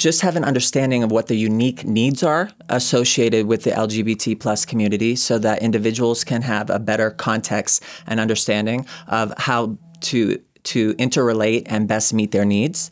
just 0.00 0.22
have 0.22 0.34
an 0.34 0.44
understanding 0.44 1.02
of 1.02 1.12
what 1.12 1.26
the 1.26 1.36
unique 1.36 1.84
needs 1.84 2.22
are 2.22 2.50
associated 2.70 3.46
with 3.46 3.64
the 3.64 3.70
LGBT 3.70 4.40
plus 4.40 4.64
community 4.64 5.14
so 5.14 5.38
that 5.38 5.62
individuals 5.62 6.24
can 6.24 6.40
have 6.40 6.70
a 6.70 6.78
better 6.78 7.10
context 7.10 7.84
and 8.06 8.18
understanding 8.18 8.86
of 9.08 9.32
how 9.36 9.76
to 10.00 10.40
to 10.62 10.94
interrelate 10.94 11.62
and 11.66 11.88
best 11.88 12.12
meet 12.12 12.32
their 12.32 12.44
needs. 12.44 12.90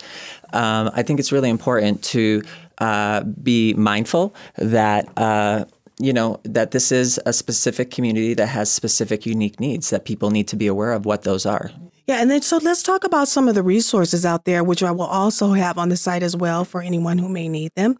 Um, 0.53 0.91
I 0.95 1.03
think 1.03 1.21
it's 1.21 1.33
really 1.33 1.50
important 1.50 2.03
to 2.05 2.43
uh, 2.79 3.25
be 3.25 3.75
mindful 3.75 4.35
that 4.57 5.09
uh, 5.17 5.65
you 5.99 6.12
know 6.12 6.41
that 6.45 6.73
this 6.73 6.93
is 6.93 7.19
a 7.25 7.33
specific 7.33 7.91
community 7.91 8.35
that 8.35 8.49
has 8.49 8.71
specific 8.71 9.25
unique 9.25 9.59
needs 9.61 9.88
that 9.91 10.05
people 10.05 10.31
need 10.31 10.47
to 10.49 10.57
be 10.57 10.67
aware 10.67 10.93
of 10.93 11.07
what 11.07 11.23
those 11.23 11.47
are. 11.47 11.71
Yeah, 12.09 12.23
and 12.23 12.31
then 12.31 12.41
so 12.41 12.57
let's 12.57 12.83
talk 12.83 13.05
about 13.05 13.29
some 13.29 13.49
of 13.49 13.55
the 13.55 13.62
resources 13.62 14.25
out 14.25 14.47
there, 14.47 14.65
which 14.65 14.83
I 14.83 14.91
will 14.91 15.03
also 15.03 15.53
have 15.53 15.77
on 15.77 15.91
the 15.91 15.97
site 15.97 16.23
as 16.23 16.35
well 16.35 16.65
for 16.65 16.81
anyone 16.81 17.19
who 17.19 17.29
may 17.29 17.50
need 17.50 17.73
them. 17.77 17.99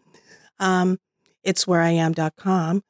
Um, 0.59 0.97
it's 1.43 1.65
whereiam.com 1.65 2.81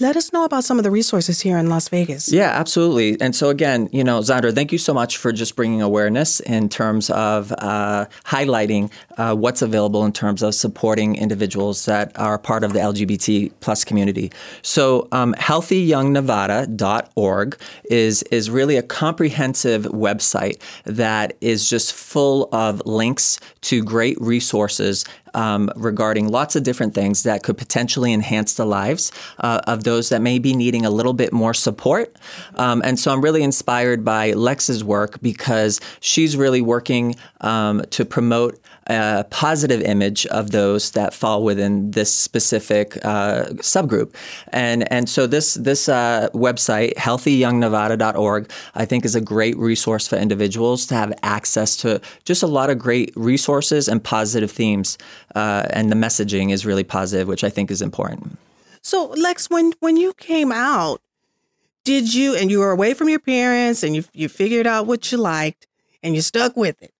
let 0.00 0.16
us 0.16 0.32
know 0.32 0.44
about 0.44 0.64
some 0.64 0.76
of 0.76 0.82
the 0.82 0.90
resources 0.90 1.40
here 1.40 1.56
in 1.56 1.68
Las 1.68 1.88
Vegas. 1.88 2.32
Yeah, 2.32 2.48
absolutely. 2.48 3.16
And 3.20 3.36
so 3.36 3.48
again, 3.48 3.88
you 3.92 4.02
know, 4.02 4.18
Zandra, 4.20 4.52
thank 4.52 4.72
you 4.72 4.78
so 4.78 4.92
much 4.92 5.18
for 5.18 5.30
just 5.30 5.54
bringing 5.54 5.82
awareness 5.82 6.40
in 6.40 6.68
terms 6.68 7.10
of 7.10 7.52
uh, 7.58 8.06
highlighting 8.24 8.90
uh, 9.18 9.36
what's 9.36 9.62
available 9.62 10.04
in 10.04 10.12
terms 10.12 10.42
of 10.42 10.56
supporting 10.56 11.14
individuals 11.14 11.84
that 11.84 12.10
are 12.18 12.38
part 12.38 12.64
of 12.64 12.72
the 12.72 12.80
LGBT 12.80 13.52
plus 13.60 13.84
community. 13.84 14.32
So 14.62 15.06
um, 15.12 15.32
healthyyoungnevada.org 15.34 17.56
is 17.84 18.24
is 18.24 18.50
really 18.50 18.76
a 18.76 18.82
comprehensive 18.82 19.84
website 19.84 20.60
that 20.86 21.36
is 21.40 21.70
just 21.70 21.92
full 21.92 22.48
of 22.50 22.82
links 22.84 23.38
to 23.60 23.84
great 23.84 24.20
resources 24.20 25.04
um, 25.34 25.70
regarding 25.76 26.28
lots 26.28 26.56
of 26.56 26.62
different 26.62 26.94
things 26.94 27.22
that 27.24 27.42
could 27.42 27.58
potentially 27.58 28.12
enhance 28.12 28.54
the 28.54 28.64
lives 28.64 29.12
uh, 29.38 29.60
of 29.66 29.84
those 29.84 30.08
that 30.08 30.22
may 30.22 30.38
be 30.38 30.54
needing 30.54 30.84
a 30.86 30.90
little 30.90 31.12
bit 31.12 31.32
more 31.32 31.54
support. 31.54 32.16
Um, 32.56 32.82
and 32.84 32.98
so 32.98 33.12
I'm 33.12 33.20
really 33.20 33.42
inspired 33.42 34.04
by 34.04 34.32
Lex's 34.32 34.82
work 34.82 35.20
because 35.20 35.80
she's 36.00 36.36
really 36.36 36.60
working 36.60 37.16
um, 37.40 37.82
to 37.90 38.04
promote 38.04 38.58
a 38.86 39.24
positive 39.30 39.80
image 39.82 40.26
of 40.26 40.50
those 40.50 40.90
that 40.92 41.14
fall 41.14 41.42
within 41.42 41.90
this 41.92 42.12
specific 42.12 42.96
uh, 43.04 43.44
subgroup. 43.56 44.14
And 44.48 44.90
and 44.92 45.08
so 45.08 45.26
this 45.26 45.54
this 45.54 45.88
uh, 45.88 46.28
website, 46.32 46.94
healthyyoungnevada.org, 46.94 48.50
I 48.74 48.84
think 48.84 49.04
is 49.04 49.14
a 49.14 49.20
great 49.20 49.56
resource 49.56 50.06
for 50.06 50.16
individuals 50.16 50.86
to 50.86 50.94
have 50.94 51.12
access 51.22 51.76
to 51.78 52.00
just 52.24 52.42
a 52.42 52.46
lot 52.46 52.70
of 52.70 52.78
great 52.78 53.12
resources 53.16 53.88
and 53.88 54.02
positive 54.02 54.50
themes. 54.50 54.98
Uh, 55.34 55.66
and 55.70 55.90
the 55.90 55.96
messaging 55.96 56.52
is 56.52 56.66
really 56.66 56.84
positive, 56.84 57.28
which 57.28 57.44
I 57.44 57.50
think 57.50 57.70
is 57.70 57.82
important. 57.82 58.38
So 58.82 59.06
Lex, 59.16 59.48
when 59.48 59.72
when 59.80 59.96
you 59.96 60.12
came 60.14 60.52
out, 60.52 61.00
did 61.84 62.14
you 62.14 62.36
and 62.36 62.50
you 62.50 62.60
were 62.60 62.70
away 62.70 62.94
from 62.94 63.08
your 63.08 63.20
parents 63.20 63.82
and 63.82 63.96
you 63.96 64.04
you 64.12 64.28
figured 64.28 64.66
out 64.66 64.86
what 64.86 65.10
you 65.10 65.18
liked 65.18 65.66
and 66.02 66.14
you 66.14 66.22
stuck 66.22 66.56
with 66.56 66.82
it? 66.82 66.93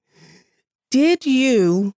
Did 0.95 1.27
you 1.27 1.93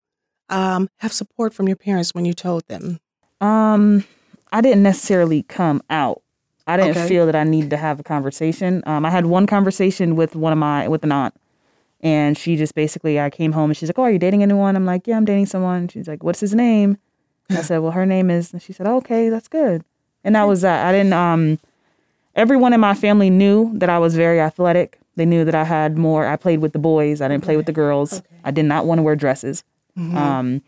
um, 0.48 0.88
have 1.00 1.12
support 1.12 1.52
from 1.52 1.68
your 1.68 1.76
parents 1.76 2.14
when 2.14 2.24
you 2.24 2.32
told 2.32 2.66
them? 2.66 2.98
Um, 3.42 4.06
I 4.50 4.62
didn't 4.62 4.82
necessarily 4.82 5.42
come 5.42 5.82
out. 5.90 6.22
I 6.66 6.78
didn't 6.78 6.96
okay. 6.96 7.06
feel 7.06 7.26
that 7.26 7.36
I 7.36 7.44
needed 7.44 7.68
to 7.70 7.76
have 7.76 8.00
a 8.00 8.02
conversation. 8.02 8.82
Um, 8.86 9.04
I 9.04 9.10
had 9.10 9.26
one 9.26 9.46
conversation 9.46 10.16
with 10.16 10.34
one 10.34 10.50
of 10.50 10.58
my 10.58 10.88
with 10.88 11.04
an 11.04 11.12
aunt, 11.12 11.34
and 12.00 12.38
she 12.38 12.56
just 12.56 12.74
basically 12.74 13.20
I 13.20 13.28
came 13.28 13.52
home 13.52 13.68
and 13.68 13.76
she's 13.76 13.90
like, 13.90 13.98
"Oh, 13.98 14.04
are 14.04 14.10
you 14.10 14.18
dating 14.18 14.42
anyone?" 14.42 14.74
I'm 14.76 14.86
like, 14.86 15.06
"Yeah, 15.06 15.18
I'm 15.18 15.26
dating 15.26 15.46
someone." 15.46 15.88
She's 15.88 16.08
like, 16.08 16.24
"What's 16.24 16.40
his 16.40 16.54
name?" 16.54 16.96
I 17.50 17.60
said, 17.60 17.80
"Well, 17.80 17.92
her 17.92 18.06
name 18.06 18.30
is." 18.30 18.50
And 18.54 18.62
she 18.62 18.72
said, 18.72 18.86
"Okay, 18.86 19.28
that's 19.28 19.46
good." 19.46 19.84
And 20.24 20.34
that 20.36 20.44
was 20.44 20.62
that. 20.62 20.86
I 20.86 20.92
didn't. 20.92 21.12
Um, 21.12 21.58
everyone 22.34 22.72
in 22.72 22.80
my 22.80 22.94
family 22.94 23.28
knew 23.28 23.72
that 23.74 23.90
I 23.90 23.98
was 23.98 24.16
very 24.16 24.40
athletic. 24.40 24.98
They 25.16 25.26
knew 25.26 25.44
that 25.44 25.54
I 25.54 25.64
had 25.64 25.98
more. 25.98 26.26
I 26.26 26.36
played 26.36 26.60
with 26.60 26.72
the 26.72 26.78
boys. 26.78 27.20
I 27.20 27.28
didn't 27.28 27.42
okay. 27.42 27.46
play 27.46 27.56
with 27.56 27.66
the 27.66 27.72
girls. 27.72 28.18
Okay. 28.18 28.26
I 28.44 28.50
did 28.50 28.66
not 28.66 28.86
want 28.86 28.98
to 28.98 29.02
wear 29.02 29.16
dresses. 29.16 29.64
Mm-hmm. 29.98 30.16
Um, 30.16 30.62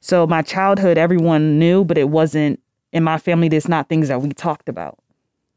so 0.00 0.26
my 0.26 0.42
childhood, 0.42 0.98
everyone 0.98 1.58
knew, 1.58 1.82
but 1.84 1.96
it 1.96 2.10
wasn't 2.10 2.60
in 2.92 3.02
my 3.02 3.16
family. 3.16 3.48
There's 3.48 3.68
not 3.68 3.88
things 3.88 4.08
that 4.08 4.20
we 4.20 4.28
talked 4.30 4.68
about. 4.68 4.98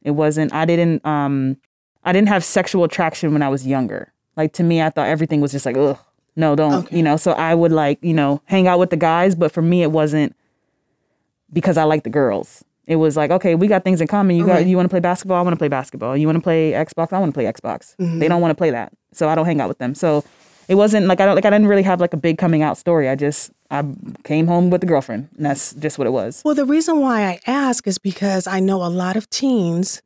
It 0.03 0.11
wasn't. 0.11 0.53
I 0.53 0.65
didn't. 0.65 1.05
Um, 1.05 1.57
I 2.05 2.13
didn't 2.13 2.29
have 2.29 2.45
sexual 2.45 2.85
attraction 2.85 3.33
when 3.33 3.41
I 3.41 3.49
was 3.49 3.67
younger. 3.67 4.13
Like 4.37 4.53
to 4.53 4.63
me, 4.63 4.81
I 4.81 4.89
thought 4.89 5.07
everything 5.07 5.41
was 5.41 5.51
just 5.51 5.65
like, 5.65 5.75
ugh, 5.75 5.99
no, 6.37 6.55
don't. 6.55 6.85
Okay. 6.85 6.95
You 6.95 7.03
know. 7.03 7.17
So 7.17 7.33
I 7.33 7.53
would 7.53 7.73
like, 7.73 7.99
you 8.01 8.13
know, 8.13 8.41
hang 8.45 8.67
out 8.67 8.79
with 8.79 8.89
the 8.89 8.97
guys, 8.97 9.35
but 9.35 9.51
for 9.51 9.61
me, 9.61 9.83
it 9.83 9.91
wasn't 9.91 10.33
because 11.51 11.75
I 11.75 11.83
like 11.83 12.03
the 12.03 12.09
girls. 12.09 12.63
It 12.87 12.95
was 12.95 13.17
like, 13.17 13.31
okay, 13.31 13.53
we 13.53 13.67
got 13.67 13.83
things 13.83 13.99
in 13.99 14.07
common. 14.07 14.37
You 14.37 14.45
got 14.45 14.65
you 14.65 14.77
want 14.77 14.85
to 14.85 14.89
play 14.89 15.01
basketball, 15.01 15.37
I 15.37 15.41
want 15.41 15.53
to 15.53 15.57
play 15.57 15.67
basketball. 15.67 16.15
You 16.15 16.25
want 16.25 16.37
to 16.37 16.41
play 16.41 16.71
Xbox, 16.71 17.11
I 17.11 17.19
want 17.19 17.33
to 17.33 17.37
play 17.37 17.45
Xbox. 17.45 17.95
Mm-hmm. 17.97 18.19
They 18.19 18.27
don't 18.27 18.41
want 18.41 18.51
to 18.51 18.55
play 18.55 18.71
that. 18.71 18.93
So 19.11 19.27
I 19.27 19.35
don't 19.35 19.45
hang 19.45 19.59
out 19.59 19.67
with 19.67 19.77
them. 19.77 19.93
So 19.93 20.23
it 20.67 20.75
wasn't 20.75 21.07
like 21.07 21.19
I 21.19 21.25
don't 21.25 21.35
like 21.35 21.45
I 21.45 21.49
didn't 21.49 21.67
really 21.67 21.83
have 21.83 21.99
like 21.99 22.13
a 22.13 22.17
big 22.17 22.37
coming 22.37 22.61
out 22.61 22.77
story. 22.77 23.09
I 23.09 23.15
just 23.15 23.51
I 23.69 23.83
came 24.23 24.47
home 24.47 24.69
with 24.69 24.83
a 24.83 24.85
girlfriend, 24.85 25.29
and 25.35 25.45
that's 25.45 25.73
just 25.73 25.97
what 25.97 26.07
it 26.07 26.11
was. 26.11 26.41
Well, 26.45 26.55
the 26.55 26.65
reason 26.65 26.99
why 27.01 27.23
I 27.23 27.39
ask 27.45 27.87
is 27.87 27.97
because 27.97 28.47
I 28.47 28.59
know 28.59 28.83
a 28.83 28.87
lot 28.87 29.15
of 29.15 29.29
teens 29.29 30.01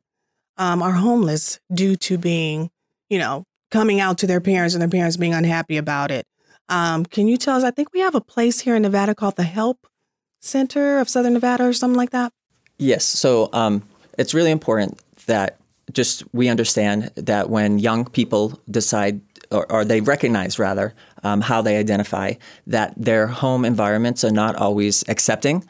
um, 0.58 0.82
are 0.82 0.94
homeless 0.94 1.60
due 1.74 1.96
to 1.98 2.18
being, 2.18 2.72
you 3.10 3.20
know, 3.20 3.46
coming 3.70 4.00
out 4.00 4.18
to 4.20 4.28
their 4.28 4.42
parents 4.42 4.74
and 4.74 4.82
their 4.82 4.90
parents 4.90 5.18
being 5.18 5.34
unhappy 5.34 5.78
about 5.78 6.12
it. 6.12 6.26
Um, 6.70 7.06
can 7.06 7.28
you 7.28 7.38
tell 7.38 7.58
us? 7.58 7.64
I 7.64 7.72
think 7.72 7.94
we 7.94 8.00
have 8.00 8.16
a 8.16 8.22
place 8.22 8.62
here 8.62 8.76
in 8.76 8.84
Nevada 8.84 9.16
called 9.16 9.36
the 9.36 9.44
Help 9.44 9.88
Center 10.40 11.00
of 11.00 11.10
Southern 11.10 11.34
Nevada 11.34 11.66
or 11.66 11.74
something 11.74 11.98
like 11.98 12.12
that. 12.12 12.34
Yes. 12.82 13.06
So 13.06 13.50
um, 13.54 13.84
it's 14.18 14.34
really 14.34 14.50
important 14.50 15.00
that 15.28 15.60
just 15.94 16.24
we 16.34 16.50
understand 16.50 17.12
that 17.16 17.50
when 17.50 17.78
young 17.78 18.06
people 18.06 18.60
decide 18.70 19.22
or, 19.52 19.72
or 19.72 19.86
they 19.86 20.02
recognize 20.02 20.58
rather 20.58 20.96
um, 21.24 21.42
how 21.42 21.62
they 21.62 21.78
identify 21.78 22.34
that 22.66 22.94
their 22.98 23.28
home 23.28 23.66
environments 23.66 24.24
are 24.24 24.32
not 24.32 24.56
always 24.56 25.04
accepting 25.10 25.64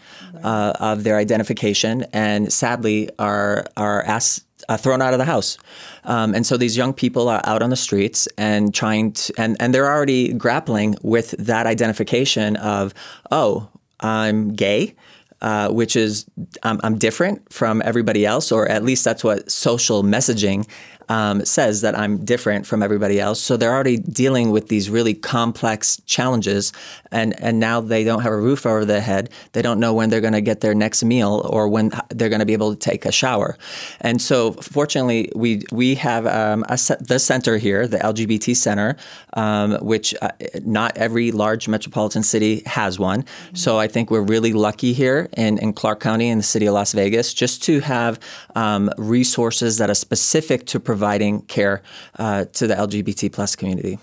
uh, 0.43 0.73
of 0.79 1.03
their 1.03 1.17
identification 1.17 2.05
and 2.13 2.53
sadly 2.53 3.09
are 3.19 3.65
are 3.75 4.03
asked 4.03 4.45
uh, 4.69 4.77
thrown 4.77 5.01
out 5.01 5.11
of 5.11 5.19
the 5.19 5.25
house. 5.25 5.57
Um, 6.05 6.33
and 6.33 6.45
so 6.45 6.55
these 6.55 6.77
young 6.77 6.93
people 6.93 7.27
are 7.27 7.41
out 7.43 7.61
on 7.61 7.71
the 7.71 7.75
streets 7.75 8.27
and 8.37 8.73
trying 8.73 9.11
to, 9.13 9.33
and, 9.37 9.57
and 9.59 9.73
they're 9.73 9.91
already 9.91 10.31
grappling 10.31 10.95
with 11.01 11.31
that 11.31 11.65
identification 11.65 12.55
of, 12.57 12.93
oh, 13.31 13.67
I'm 13.99 14.53
gay 14.53 14.95
uh, 15.41 15.69
which 15.69 15.95
is 15.95 16.25
I'm, 16.63 16.79
I'm, 16.83 16.97
different 16.97 17.51
from 17.51 17.81
everybody 17.83 18.25
else, 18.25 18.51
or 18.51 18.67
at 18.67 18.83
least 18.83 19.03
that's 19.03 19.23
what 19.23 19.51
social 19.51 20.03
messaging 20.03 20.67
um, 21.11 21.43
says 21.43 21.81
that 21.81 21.97
I'm 21.97 22.23
different 22.23 22.65
from 22.65 22.81
everybody 22.81 23.19
else. 23.19 23.41
So 23.41 23.57
they're 23.57 23.73
already 23.73 23.97
dealing 23.97 24.51
with 24.51 24.69
these 24.69 24.89
really 24.89 25.13
complex 25.13 26.01
challenges, 26.05 26.71
and 27.11 27.29
and 27.43 27.59
now 27.59 27.81
they 27.81 28.05
don't 28.05 28.21
have 28.21 28.31
a 28.31 28.39
roof 28.39 28.65
over 28.65 28.85
their 28.85 29.01
head. 29.01 29.29
They 29.51 29.61
don't 29.61 29.81
know 29.81 29.93
when 29.93 30.09
they're 30.09 30.21
going 30.21 30.39
to 30.41 30.47
get 30.51 30.61
their 30.61 30.73
next 30.73 31.03
meal 31.03 31.45
or 31.49 31.67
when 31.67 31.91
they're 32.09 32.29
going 32.29 32.39
to 32.39 32.45
be 32.45 32.53
able 32.53 32.73
to 32.73 32.79
take 32.79 33.05
a 33.05 33.11
shower. 33.11 33.57
And 33.99 34.21
so, 34.21 34.53
fortunately, 34.53 35.29
we 35.35 35.63
we 35.69 35.95
have 35.95 36.25
um, 36.27 36.63
a, 36.69 36.77
the 37.01 37.19
center 37.19 37.57
here, 37.57 37.87
the 37.87 37.97
LGBT 37.97 38.55
Center, 38.55 38.95
um, 39.33 39.73
which 39.81 40.15
uh, 40.21 40.29
not 40.63 40.97
every 40.97 41.33
large 41.33 41.67
metropolitan 41.67 42.23
city 42.23 42.63
has 42.65 42.99
one. 42.99 43.25
So 43.53 43.79
I 43.79 43.87
think 43.87 44.11
we're 44.11 44.21
really 44.21 44.53
lucky 44.53 44.93
here 44.93 45.27
in, 45.35 45.57
in 45.57 45.73
Clark 45.73 45.99
County 45.99 46.29
in 46.29 46.37
the 46.37 46.43
city 46.43 46.67
of 46.67 46.73
Las 46.73 46.93
Vegas 46.93 47.33
just 47.33 47.63
to 47.63 47.81
have 47.81 48.17
um, 48.55 48.89
resources 48.97 49.77
that 49.77 49.89
are 49.89 49.95
specific 49.95 50.65
to 50.67 50.79
provide 50.79 51.00
providing 51.01 51.41
care 51.41 51.81
uh, 52.19 52.45
to 52.45 52.67
the 52.67 52.75
LGBT 52.75 53.33
plus 53.33 53.55
community. 53.55 53.97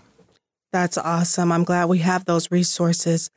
That's 0.73 0.99
awesome. 0.99 1.53
I'm 1.53 1.63
glad 1.63 1.85
we 1.85 1.99
have 1.99 2.25
those 2.25 2.51
resources. 2.51 3.31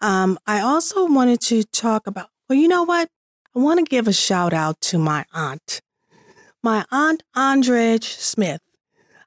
Um, 0.00 0.38
I 0.46 0.60
also 0.60 1.04
wanted 1.04 1.40
to 1.50 1.64
talk 1.64 2.06
about, 2.06 2.28
well, 2.48 2.56
you 2.56 2.68
know 2.68 2.84
what? 2.84 3.08
I 3.56 3.58
want 3.58 3.80
to 3.80 3.84
give 3.84 4.06
a 4.06 4.12
shout 4.12 4.52
out 4.52 4.80
to 4.82 5.00
my 5.00 5.24
aunt, 5.34 5.80
my 6.62 6.84
aunt 6.92 7.24
Andrej 7.34 8.04
Smith. 8.04 8.60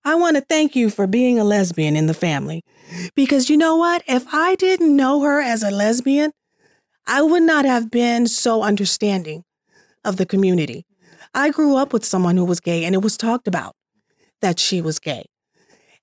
I 0.06 0.16
want 0.16 0.38
to 0.38 0.42
thank 0.42 0.74
you 0.74 0.90
for 0.90 1.06
being 1.06 1.38
a 1.38 1.44
lesbian 1.44 1.98
in 1.98 2.08
the 2.08 2.14
family. 2.14 2.64
Because 3.14 3.50
you 3.50 3.58
know 3.58 3.76
what? 3.76 4.04
If 4.08 4.26
I 4.34 4.56
didn't 4.56 4.96
know 4.96 5.22
her 5.22 5.42
as 5.42 5.64
a 5.64 5.70
lesbian, 5.70 6.32
I 7.06 7.22
would 7.22 7.44
not 7.44 7.66
have 7.66 7.92
been 7.92 8.26
so 8.26 8.64
understanding 8.64 9.44
of 10.06 10.16
the 10.16 10.26
community. 10.26 10.86
I 11.34 11.50
grew 11.50 11.76
up 11.76 11.92
with 11.92 12.06
someone 12.06 12.38
who 12.38 12.46
was 12.46 12.62
gay 12.62 12.86
and 12.86 12.96
it 12.96 13.02
was 13.02 13.18
talked 13.18 13.50
about 13.50 13.76
that 14.42 14.60
she 14.60 14.82
was 14.82 15.00
gay. 15.00 15.26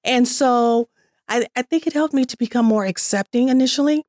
And 0.04 0.26
so 0.26 0.88
I, 1.28 1.46
I 1.56 1.62
think 1.62 1.86
it 1.86 1.92
helped 1.92 2.14
me 2.14 2.24
to 2.24 2.36
become 2.36 2.64
more 2.66 2.84
accepting 2.84 3.48
initially 3.48 4.04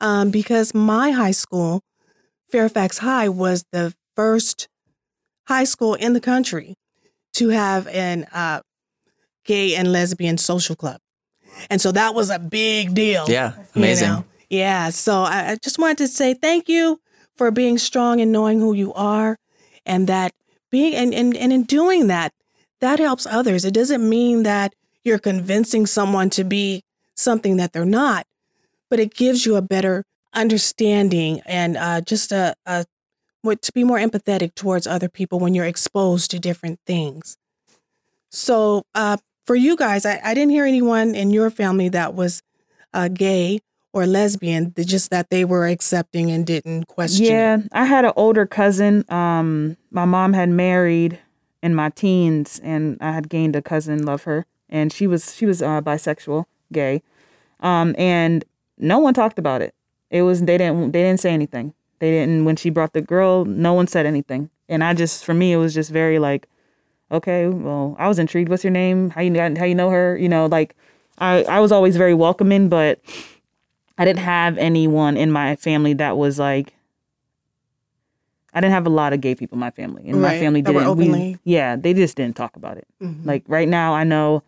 um, 0.00 0.30
because 0.30 0.74
my 0.74 1.10
high 1.10 1.30
school, 1.30 1.82
Fairfax 2.50 2.98
High, 2.98 3.28
was 3.28 3.64
the 3.72 3.94
first 4.16 4.68
high 5.48 5.64
school 5.64 5.94
in 5.94 6.12
the 6.12 6.20
country 6.20 6.76
to 7.34 7.48
have 7.48 7.86
an 7.88 8.26
uh, 8.32 8.60
gay 9.44 9.74
and 9.74 9.92
lesbian 9.92 10.38
social 10.38 10.76
club. 10.76 11.00
And 11.68 11.80
so 11.80 11.92
that 11.92 12.14
was 12.14 12.30
a 12.30 12.38
big 12.38 12.94
deal. 12.94 13.24
Yeah, 13.28 13.54
amazing. 13.74 14.08
You 14.08 14.14
know? 14.14 14.24
Yeah. 14.48 14.90
So 14.90 15.22
I, 15.22 15.52
I 15.52 15.56
just 15.56 15.78
wanted 15.78 15.98
to 15.98 16.08
say 16.08 16.34
thank 16.34 16.68
you 16.68 17.00
for 17.36 17.50
being 17.50 17.78
strong 17.78 18.20
and 18.20 18.32
knowing 18.32 18.60
who 18.60 18.72
you 18.72 18.92
are 18.94 19.36
and 19.86 20.06
that 20.06 20.32
being 20.70 20.94
and, 20.94 21.14
and, 21.14 21.36
and 21.36 21.52
in 21.52 21.64
doing 21.64 22.06
that, 22.08 22.32
that 22.80 22.98
helps 22.98 23.26
others. 23.26 23.64
It 23.64 23.74
doesn't 23.74 24.06
mean 24.06 24.42
that 24.42 24.74
you're 25.04 25.18
convincing 25.18 25.86
someone 25.86 26.30
to 26.30 26.44
be 26.44 26.84
something 27.14 27.56
that 27.56 27.72
they're 27.72 27.84
not, 27.84 28.26
but 28.88 29.00
it 29.00 29.14
gives 29.14 29.46
you 29.46 29.56
a 29.56 29.62
better 29.62 30.04
understanding 30.32 31.40
and 31.46 31.76
uh, 31.76 32.00
just 32.00 32.32
a, 32.32 32.54
a 32.66 32.84
to 33.42 33.72
be 33.72 33.84
more 33.84 33.98
empathetic 33.98 34.54
towards 34.54 34.86
other 34.86 35.08
people 35.08 35.38
when 35.38 35.54
you're 35.54 35.64
exposed 35.64 36.30
to 36.30 36.38
different 36.38 36.78
things. 36.86 37.38
So, 38.30 38.84
uh, 38.94 39.16
for 39.46 39.56
you 39.56 39.76
guys, 39.76 40.04
I, 40.04 40.20
I, 40.22 40.34
didn't 40.34 40.50
hear 40.50 40.66
anyone 40.66 41.14
in 41.14 41.30
your 41.30 41.50
family 41.50 41.88
that 41.88 42.14
was 42.14 42.42
uh, 42.92 43.08
gay 43.08 43.60
or 43.92 44.06
lesbian, 44.06 44.72
just 44.78 45.10
that 45.10 45.30
they 45.30 45.44
were 45.44 45.66
accepting 45.66 46.30
and 46.30 46.46
didn't 46.46 46.86
question. 46.86 47.26
Yeah, 47.26 47.58
it. 47.58 47.68
I 47.72 47.86
had 47.86 48.04
an 48.04 48.12
older 48.14 48.46
cousin. 48.46 49.04
Um, 49.10 49.76
my 49.90 50.04
mom 50.04 50.32
had 50.34 50.48
married 50.50 51.18
in 51.62 51.74
my 51.74 51.90
teens, 51.90 52.60
and 52.62 52.96
I 53.00 53.12
had 53.12 53.28
gained 53.28 53.56
a 53.56 53.62
cousin, 53.62 54.04
love 54.04 54.24
her, 54.24 54.46
and 54.68 54.92
she 54.92 55.06
was 55.06 55.34
she 55.34 55.46
was 55.46 55.62
uh, 55.62 55.80
bisexual, 55.80 56.44
gay, 56.72 57.02
um, 57.60 57.94
and 57.98 58.44
no 58.78 58.98
one 58.98 59.14
talked 59.14 59.38
about 59.38 59.62
it. 59.62 59.74
It 60.10 60.22
was 60.22 60.40
they 60.42 60.58
didn't 60.58 60.92
they 60.92 61.02
didn't 61.02 61.20
say 61.20 61.32
anything. 61.32 61.74
They 61.98 62.10
didn't 62.10 62.44
when 62.44 62.56
she 62.56 62.70
brought 62.70 62.94
the 62.94 63.02
girl. 63.02 63.44
No 63.44 63.74
one 63.74 63.86
said 63.86 64.06
anything, 64.06 64.50
and 64.68 64.82
I 64.82 64.94
just 64.94 65.24
for 65.24 65.34
me 65.34 65.52
it 65.52 65.58
was 65.58 65.74
just 65.74 65.90
very 65.90 66.18
like, 66.18 66.48
okay, 67.12 67.48
well 67.48 67.96
I 67.98 68.08
was 68.08 68.18
intrigued. 68.18 68.48
What's 68.48 68.64
your 68.64 68.72
name? 68.72 69.10
How 69.10 69.20
you 69.20 69.38
how 69.38 69.64
you 69.64 69.74
know 69.74 69.90
her? 69.90 70.16
You 70.16 70.28
know, 70.28 70.46
like 70.46 70.74
I 71.18 71.44
I 71.44 71.60
was 71.60 71.72
always 71.72 71.96
very 71.96 72.14
welcoming, 72.14 72.68
but 72.68 73.00
I 73.98 74.04
didn't 74.06 74.20
have 74.20 74.56
anyone 74.56 75.16
in 75.18 75.30
my 75.30 75.56
family 75.56 75.92
that 75.94 76.16
was 76.16 76.38
like 76.38 76.74
I 78.52 78.60
didn't 78.60 78.72
have 78.72 78.86
a 78.86 78.90
lot 78.90 79.12
of 79.12 79.20
gay 79.20 79.34
people 79.34 79.56
in 79.56 79.60
my 79.60 79.70
family, 79.70 80.04
and 80.06 80.20
right. 80.20 80.34
my 80.34 80.40
family 80.40 80.62
didn't. 80.62 80.96
We, 80.96 81.38
yeah, 81.44 81.76
they 81.76 81.94
just 81.94 82.16
didn't 82.16 82.36
talk 82.36 82.56
about 82.56 82.78
it. 82.78 82.86
Mm-hmm. 83.02 83.28
Like 83.28 83.44
right 83.46 83.68
now, 83.68 83.94
I 83.94 84.04
know 84.04 84.42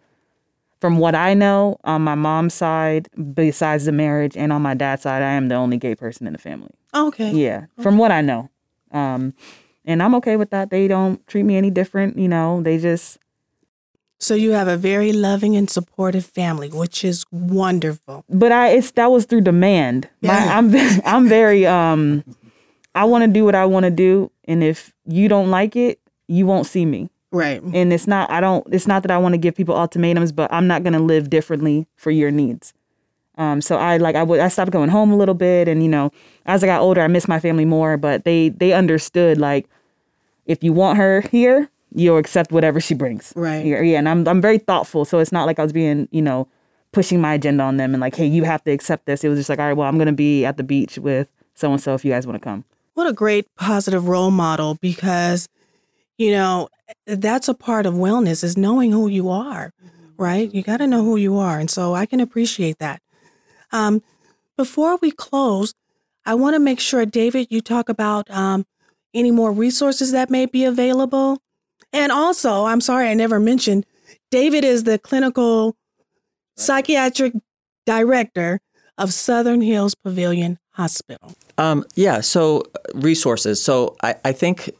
from 0.81 0.99
what 0.99 1.15
I 1.15 1.33
know 1.33 1.79
on 1.85 2.03
my 2.03 2.17
mom's 2.17 2.55
side, 2.55 3.09
besides 3.35 3.85
the 3.85 3.93
marriage, 3.93 4.37
and 4.37 4.53
on 4.53 4.62
my 4.62 4.75
dad's 4.75 5.03
side, 5.03 5.23
I 5.23 5.33
am 5.33 5.47
the 5.47 5.55
only 5.55 5.77
gay 5.77 5.95
person 5.95 6.27
in 6.27 6.33
the 6.33 6.41
family. 6.41 6.73
Okay. 6.93 7.31
Yeah, 7.31 7.67
from 7.81 7.99
what 7.99 8.11
I 8.11 8.21
know, 8.21 8.51
um, 8.91 9.35
and 9.85 10.03
I'm 10.03 10.15
okay 10.17 10.37
with 10.37 10.51
that. 10.51 10.71
They 10.71 10.88
don't 10.88 11.25
treat 11.29 11.45
me 11.45 11.57
any 11.57 11.71
different. 11.71 12.19
You 12.19 12.29
know, 12.29 12.62
they 12.62 12.79
just. 12.79 13.19
So 14.19 14.35
you 14.35 14.53
have 14.53 14.69
a 14.69 14.77
very 14.77 15.12
loving 15.12 15.57
and 15.57 15.69
supportive 15.71 16.25
family, 16.25 16.69
which 16.69 17.05
is 17.05 17.25
wonderful. 17.31 18.25
But 18.29 18.53
I, 18.53 18.69
it's 18.71 18.91
that 18.93 19.11
was 19.11 19.25
through 19.25 19.41
demand. 19.43 20.09
My, 20.21 20.29
Yeah. 20.29 20.59
I'm, 20.59 20.75
I'm 21.05 21.29
very 21.29 21.65
um. 21.65 22.25
I 22.94 23.05
want 23.05 23.24
to 23.24 23.28
do 23.28 23.44
what 23.44 23.55
I 23.55 23.64
want 23.64 23.85
to 23.85 23.90
do, 23.90 24.31
and 24.44 24.62
if 24.62 24.92
you 25.07 25.28
don't 25.28 25.50
like 25.50 25.76
it, 25.76 25.98
you 26.28 26.46
won't 26.46 26.66
see 26.66 26.85
me. 26.85 27.11
Right. 27.31 27.62
And 27.62 27.92
it's 27.92 28.07
not 28.07 28.31
I 28.31 28.40
don't 28.40 28.66
it's 28.72 28.87
not 28.87 29.02
that 29.02 29.11
I 29.11 29.16
want 29.16 29.33
to 29.33 29.38
give 29.38 29.55
people 29.55 29.74
ultimatums, 29.74 30.33
but 30.33 30.52
I'm 30.52 30.66
not 30.66 30.83
going 30.83 30.92
to 30.92 30.98
live 30.98 31.31
differently 31.31 31.87
for 31.96 32.11
your 32.11 32.31
needs. 32.31 32.74
Um 33.38 33.62
so 33.62 33.78
I 33.78 33.96
like 33.96 34.16
I 34.16 34.22
would 34.22 34.38
I 34.38 34.48
stopped 34.48 34.70
going 34.70 34.90
home 34.90 35.11
a 35.11 35.16
little 35.16 35.35
bit 35.35 35.66
and 35.66 35.83
you 35.83 35.88
know, 35.88 36.12
as 36.44 36.62
I 36.62 36.66
got 36.66 36.83
older 36.83 37.00
I 37.00 37.07
missed 37.07 37.28
my 37.28 37.40
family 37.40 37.64
more, 37.64 37.96
but 37.96 38.24
they 38.24 38.50
they 38.50 38.74
understood 38.74 39.38
like 39.38 39.66
if 40.44 40.62
you 40.62 40.74
want 40.74 40.98
her 40.98 41.22
here, 41.31 41.70
you'll 41.94 42.18
accept 42.18 42.52
whatever 42.52 42.81
she 42.81 42.94
brings. 42.94 43.33
Right. 43.35 43.64
Yeah, 43.64 43.81
yeah, 43.81 43.98
and 43.98 44.09
I'm 44.09 44.28
I'm 44.28 44.40
very 44.40 44.59
thoughtful, 44.59 45.05
so 45.05 45.18
it's 45.18 45.33
not 45.33 45.46
like 45.46 45.59
I 45.59 45.62
was 45.62 45.72
being, 45.72 46.09
you 46.11 46.22
know, 46.22 46.48
pushing 46.92 47.20
my 47.20 47.35
agenda 47.35 47.62
on 47.64 47.76
them 47.76 47.94
and 47.94 48.00
like, 48.00 48.14
"Hey, 48.14 48.26
you 48.26 48.44
have 48.44 48.62
to 48.64 48.70
accept 48.70 49.07
this." 49.07 49.24
It 49.24 49.28
was 49.28 49.38
just 49.38 49.48
like, 49.48 49.59
"All 49.59 49.66
right, 49.66 49.76
well, 49.76 49.88
I'm 49.88 49.96
going 49.96 50.07
to 50.07 50.12
be 50.12 50.44
at 50.44 50.57
the 50.57 50.62
beach 50.64 50.98
with 50.98 51.28
so 51.55 51.70
and 51.70 51.81
so 51.81 51.94
if 51.94 52.05
you 52.05 52.12
guys 52.12 52.26
want 52.26 52.40
to 52.40 52.44
come." 52.44 52.64
What 53.03 53.11
a 53.11 53.15
great 53.15 53.49
positive 53.57 54.07
role 54.07 54.31
model 54.31 54.77
because, 54.81 55.49
you 56.19 56.31
know, 56.31 56.69
that's 57.05 57.49
a 57.49 57.53
part 57.53 57.85
of 57.85 57.95
wellness 57.95 58.45
is 58.45 58.57
knowing 58.57 58.93
who 58.93 59.09
you 59.09 59.29
are, 59.29 59.73
right? 60.17 60.55
You 60.55 60.62
got 60.62 60.77
to 60.77 60.87
know 60.87 61.03
who 61.03 61.17
you 61.17 61.37
are. 61.37 61.59
And 61.59 61.69
so 61.69 61.97
I 61.97 62.07
can 62.07 62.21
appreciate 62.21 62.79
that. 62.79 63.03
Um, 63.73 64.05
before 64.57 64.99
we 65.03 65.11
close, 65.11 65.75
I 66.25 66.35
want 66.35 66.55
to 66.55 66.61
make 66.61 66.79
sure, 66.79 67.05
David, 67.05 67.49
you 67.51 67.61
talk 67.61 67.88
about 67.88 68.31
um, 68.31 68.67
any 69.12 69.33
more 69.33 69.51
resources 69.51 70.12
that 70.12 70.31
may 70.31 70.47
be 70.47 70.65
available. 70.65 71.38
And 71.93 72.12
also, 72.12 72.67
I'm 72.67 72.81
sorry 72.81 73.09
I 73.09 73.15
never 73.15 73.41
mentioned, 73.41 73.85
David 74.31 74.62
is 74.62 74.85
the 74.85 75.01
clinical 75.01 75.75
psychiatric 76.57 77.35
director 77.85 78.61
of 78.97 79.12
Southern 79.12 79.61
Hills 79.61 79.97
Pavilion 79.97 80.61
Hospital. 80.73 81.35
Um, 81.59 81.85
yeah, 81.95 82.21
so 82.21 82.61
uh, 82.61 82.79
resources. 82.95 83.63
So 83.63 83.97
I, 84.03 84.15
I 84.25 84.33
think 84.33 84.71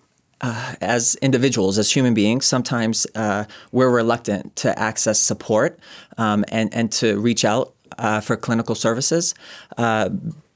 uh, 0.41 0.75
as 0.81 1.17
individuals, 1.17 1.79
as 1.79 1.91
human 1.91 2.15
beings, 2.15 2.47
sometimes 2.47 3.07
uh, 3.15 3.45
we're 3.71 3.91
reluctant 3.91 4.57
to 4.57 4.77
access 4.79 5.19
support 5.19 5.79
um, 6.19 6.45
and, 6.49 6.73
and 6.75 6.91
to 6.93 7.21
reach 7.21 7.45
out 7.45 7.75
uh, 7.99 8.21
for 8.21 8.37
clinical 8.37 8.75
services. 8.75 9.35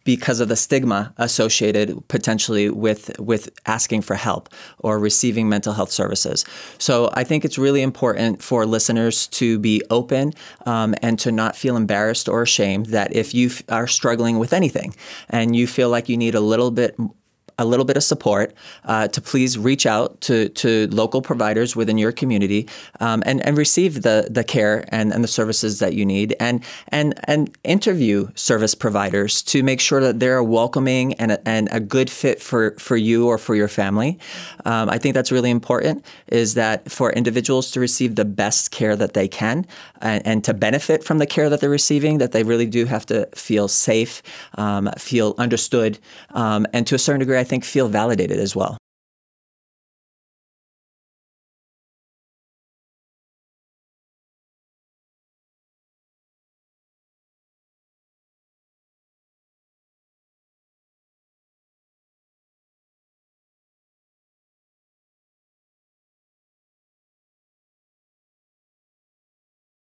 Because 0.06 0.40
of 0.40 0.48
the 0.48 0.56
stigma 0.56 1.12
associated 1.18 2.02
potentially 2.08 2.70
with 2.70 3.10
with 3.18 3.50
asking 3.66 4.02
for 4.02 4.14
help 4.14 4.48
or 4.78 4.98
receiving 4.98 5.48
mental 5.48 5.74
health 5.74 5.90
services. 5.90 6.44
So 6.78 7.10
I 7.12 7.24
think 7.24 7.44
it's 7.44 7.58
really 7.58 7.82
important 7.82 8.42
for 8.42 8.64
listeners 8.64 9.26
to 9.40 9.58
be 9.58 9.82
open 9.90 10.32
um, 10.64 10.94
and 11.02 11.18
to 11.18 11.30
not 11.32 11.56
feel 11.56 11.76
embarrassed 11.76 12.28
or 12.28 12.42
ashamed 12.42 12.86
that 12.86 13.14
if 13.14 13.34
you 13.34 13.48
f- 13.48 13.62
are 13.68 13.86
struggling 13.86 14.38
with 14.38 14.52
anything 14.52 14.94
and 15.28 15.54
you 15.54 15.66
feel 15.66 15.90
like 15.90 16.08
you 16.08 16.16
need 16.16 16.34
a 16.34 16.40
little 16.40 16.70
bit 16.70 16.96
a 17.58 17.64
little 17.64 17.84
bit 17.84 17.96
of 17.96 18.02
support, 18.02 18.54
uh, 18.84 19.08
to 19.08 19.20
please 19.20 19.56
reach 19.56 19.86
out 19.86 20.20
to, 20.20 20.48
to 20.50 20.88
local 20.88 21.22
providers 21.22 21.74
within 21.74 21.96
your 21.96 22.12
community 22.12 22.68
um, 23.00 23.22
and, 23.24 23.44
and 23.46 23.56
receive 23.56 24.02
the, 24.02 24.28
the 24.30 24.44
care 24.44 24.84
and, 24.88 25.12
and 25.12 25.24
the 25.24 25.28
services 25.28 25.78
that 25.78 25.94
you 25.94 26.04
need 26.04 26.36
and, 26.38 26.62
and, 26.88 27.18
and 27.24 27.56
interview 27.64 28.28
service 28.34 28.74
providers 28.74 29.42
to 29.42 29.62
make 29.62 29.80
sure 29.80 30.00
that 30.00 30.20
they're 30.20 30.42
welcoming 30.42 31.14
and 31.14 31.32
a, 31.32 31.48
and 31.48 31.68
a 31.72 31.80
good 31.80 32.10
fit 32.10 32.42
for, 32.42 32.72
for 32.72 32.96
you 32.96 33.26
or 33.26 33.38
for 33.38 33.54
your 33.54 33.68
family. 33.68 34.18
Um, 34.66 34.90
I 34.90 34.98
think 34.98 35.14
that's 35.14 35.32
really 35.32 35.50
important 35.50 36.04
is 36.26 36.54
that 36.54 36.90
for 36.90 37.12
individuals 37.12 37.70
to 37.70 37.80
receive 37.80 38.16
the 38.16 38.24
best 38.24 38.70
care 38.70 38.96
that 38.96 39.14
they 39.14 39.28
can 39.28 39.66
and, 40.02 40.26
and 40.26 40.44
to 40.44 40.52
benefit 40.52 41.04
from 41.04 41.18
the 41.18 41.26
care 41.26 41.48
that 41.48 41.60
they're 41.60 41.70
receiving, 41.70 42.18
that 42.18 42.32
they 42.32 42.42
really 42.42 42.66
do 42.66 42.84
have 42.84 43.06
to 43.06 43.26
feel 43.34 43.66
safe, 43.66 44.22
um, 44.58 44.90
feel 44.98 45.34
understood, 45.38 45.98
um, 46.30 46.66
and 46.72 46.86
to 46.86 46.94
a 46.94 46.98
certain 46.98 47.20
degree, 47.20 47.38
I 47.38 47.45
think 47.46 47.64
feel 47.64 47.88
validated 47.88 48.38
as 48.40 48.54
well. 48.56 48.78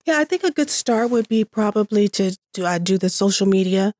Yeah, 0.06 0.18
I 0.18 0.24
think 0.24 0.44
a 0.44 0.50
good 0.50 0.70
start 0.70 1.10
would 1.10 1.28
be 1.28 1.44
probably 1.44 2.08
to 2.08 2.36
do, 2.54 2.64
I 2.64 2.76
uh, 2.76 2.78
do 2.78 2.98
the 2.98 3.10
social 3.10 3.46
media, 3.46 3.92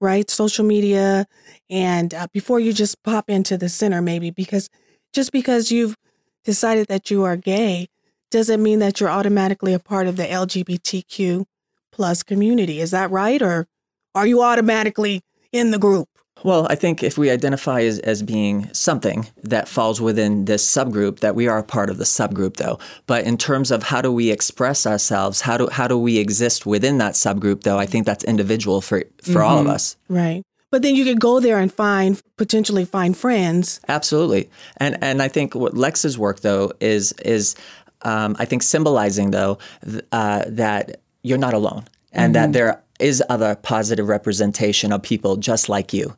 right? 0.00 0.28
Social 0.30 0.64
media, 0.64 1.26
and 1.70 2.14
uh, 2.14 2.26
before 2.32 2.60
you 2.60 2.72
just 2.72 3.02
pop 3.02 3.28
into 3.28 3.56
the 3.56 3.68
center, 3.68 4.00
maybe 4.00 4.30
because 4.30 4.68
just 5.12 5.32
because 5.32 5.70
you've 5.70 5.96
decided 6.44 6.86
that 6.88 7.10
you 7.10 7.24
are 7.24 7.36
gay 7.36 7.88
doesn't 8.30 8.62
mean 8.62 8.78
that 8.78 9.00
you're 9.00 9.10
automatically 9.10 9.72
a 9.72 9.78
part 9.78 10.06
of 10.06 10.16
the 10.16 10.24
LGBTQ 10.24 11.44
plus 11.92 12.22
community. 12.22 12.80
Is 12.80 12.90
that 12.90 13.10
right? 13.10 13.40
Or 13.40 13.66
are 14.14 14.26
you 14.26 14.42
automatically 14.42 15.22
in 15.52 15.70
the 15.70 15.78
group? 15.78 16.08
Well, 16.44 16.66
I 16.70 16.74
think 16.74 17.02
if 17.02 17.18
we 17.18 17.30
identify 17.30 17.82
as, 17.82 17.98
as 18.00 18.22
being 18.22 18.72
something 18.72 19.26
that 19.42 19.68
falls 19.68 20.00
within 20.00 20.44
this 20.44 20.64
subgroup, 20.64 21.20
that 21.20 21.34
we 21.34 21.48
are 21.48 21.58
a 21.58 21.64
part 21.64 21.90
of 21.90 21.98
the 21.98 22.04
subgroup, 22.04 22.56
though. 22.56 22.78
But 23.06 23.24
in 23.24 23.36
terms 23.36 23.70
of 23.70 23.84
how 23.84 24.00
do 24.00 24.12
we 24.12 24.30
express 24.30 24.86
ourselves, 24.86 25.42
how 25.42 25.56
do 25.56 25.68
how 25.70 25.88
do 25.88 25.98
we 25.98 26.18
exist 26.18 26.66
within 26.66 26.98
that 26.98 27.14
subgroup, 27.14 27.62
though, 27.62 27.78
I 27.78 27.86
think 27.86 28.06
that's 28.06 28.24
individual 28.24 28.80
for 28.80 29.04
for 29.22 29.32
mm-hmm. 29.32 29.42
all 29.42 29.58
of 29.58 29.66
us. 29.66 29.96
Right. 30.08 30.42
But 30.70 30.82
then 30.82 30.94
you 30.94 31.04
could 31.04 31.20
go 31.20 31.40
there 31.40 31.58
and 31.58 31.72
find 31.72 32.20
potentially 32.36 32.84
find 32.84 33.16
friends. 33.16 33.80
Absolutely. 33.88 34.50
And 34.76 35.02
and 35.02 35.22
I 35.22 35.28
think 35.28 35.54
what 35.54 35.76
Lex's 35.76 36.18
work 36.18 36.40
though 36.40 36.72
is 36.80 37.12
is 37.24 37.56
um, 38.02 38.36
I 38.38 38.44
think 38.44 38.62
symbolizing 38.62 39.30
though 39.30 39.58
th- 39.84 40.04
uh, 40.12 40.44
that 40.46 41.00
you're 41.22 41.38
not 41.38 41.54
alone 41.54 41.84
and 42.12 42.34
mm-hmm. 42.34 42.52
that 42.52 42.52
there 42.52 42.82
is 42.98 43.22
other 43.28 43.54
positive 43.56 44.08
representation 44.08 44.92
of 44.92 45.02
people 45.02 45.36
just 45.36 45.68
like 45.68 45.92
you. 45.92 46.14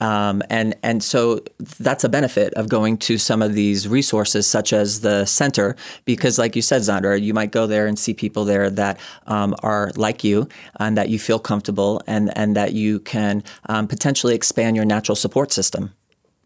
Um, 0.00 0.42
and 0.48 0.74
and 0.82 1.02
so 1.02 1.40
that's 1.78 2.04
a 2.04 2.08
benefit 2.08 2.54
of 2.54 2.70
going 2.70 2.96
to 2.98 3.18
some 3.18 3.42
of 3.42 3.52
these 3.52 3.86
resources, 3.86 4.46
such 4.46 4.72
as 4.72 5.00
the 5.00 5.26
center, 5.26 5.76
because, 6.06 6.38
like 6.38 6.56
you 6.56 6.62
said, 6.62 6.80
Zandra, 6.82 7.20
you 7.20 7.34
might 7.34 7.52
go 7.52 7.66
there 7.66 7.86
and 7.86 7.98
see 7.98 8.14
people 8.14 8.46
there 8.46 8.70
that 8.70 8.98
um, 9.26 9.54
are 9.62 9.90
like 9.96 10.24
you, 10.24 10.48
and 10.78 10.96
that 10.96 11.10
you 11.10 11.18
feel 11.18 11.38
comfortable, 11.38 12.00
and 12.06 12.36
and 12.36 12.56
that 12.56 12.72
you 12.72 13.00
can 13.00 13.42
um, 13.68 13.86
potentially 13.86 14.34
expand 14.34 14.74
your 14.74 14.86
natural 14.86 15.16
support 15.16 15.52
system. 15.52 15.92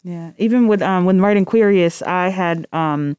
Yeah, 0.03 0.33
even 0.37 0.67
with 0.67 0.83
um, 0.83 1.05
when 1.05 1.21
writing 1.21 1.45
Queerious, 1.45 2.03
I 2.03 2.31
had 2.31 2.67
um, 2.73 3.17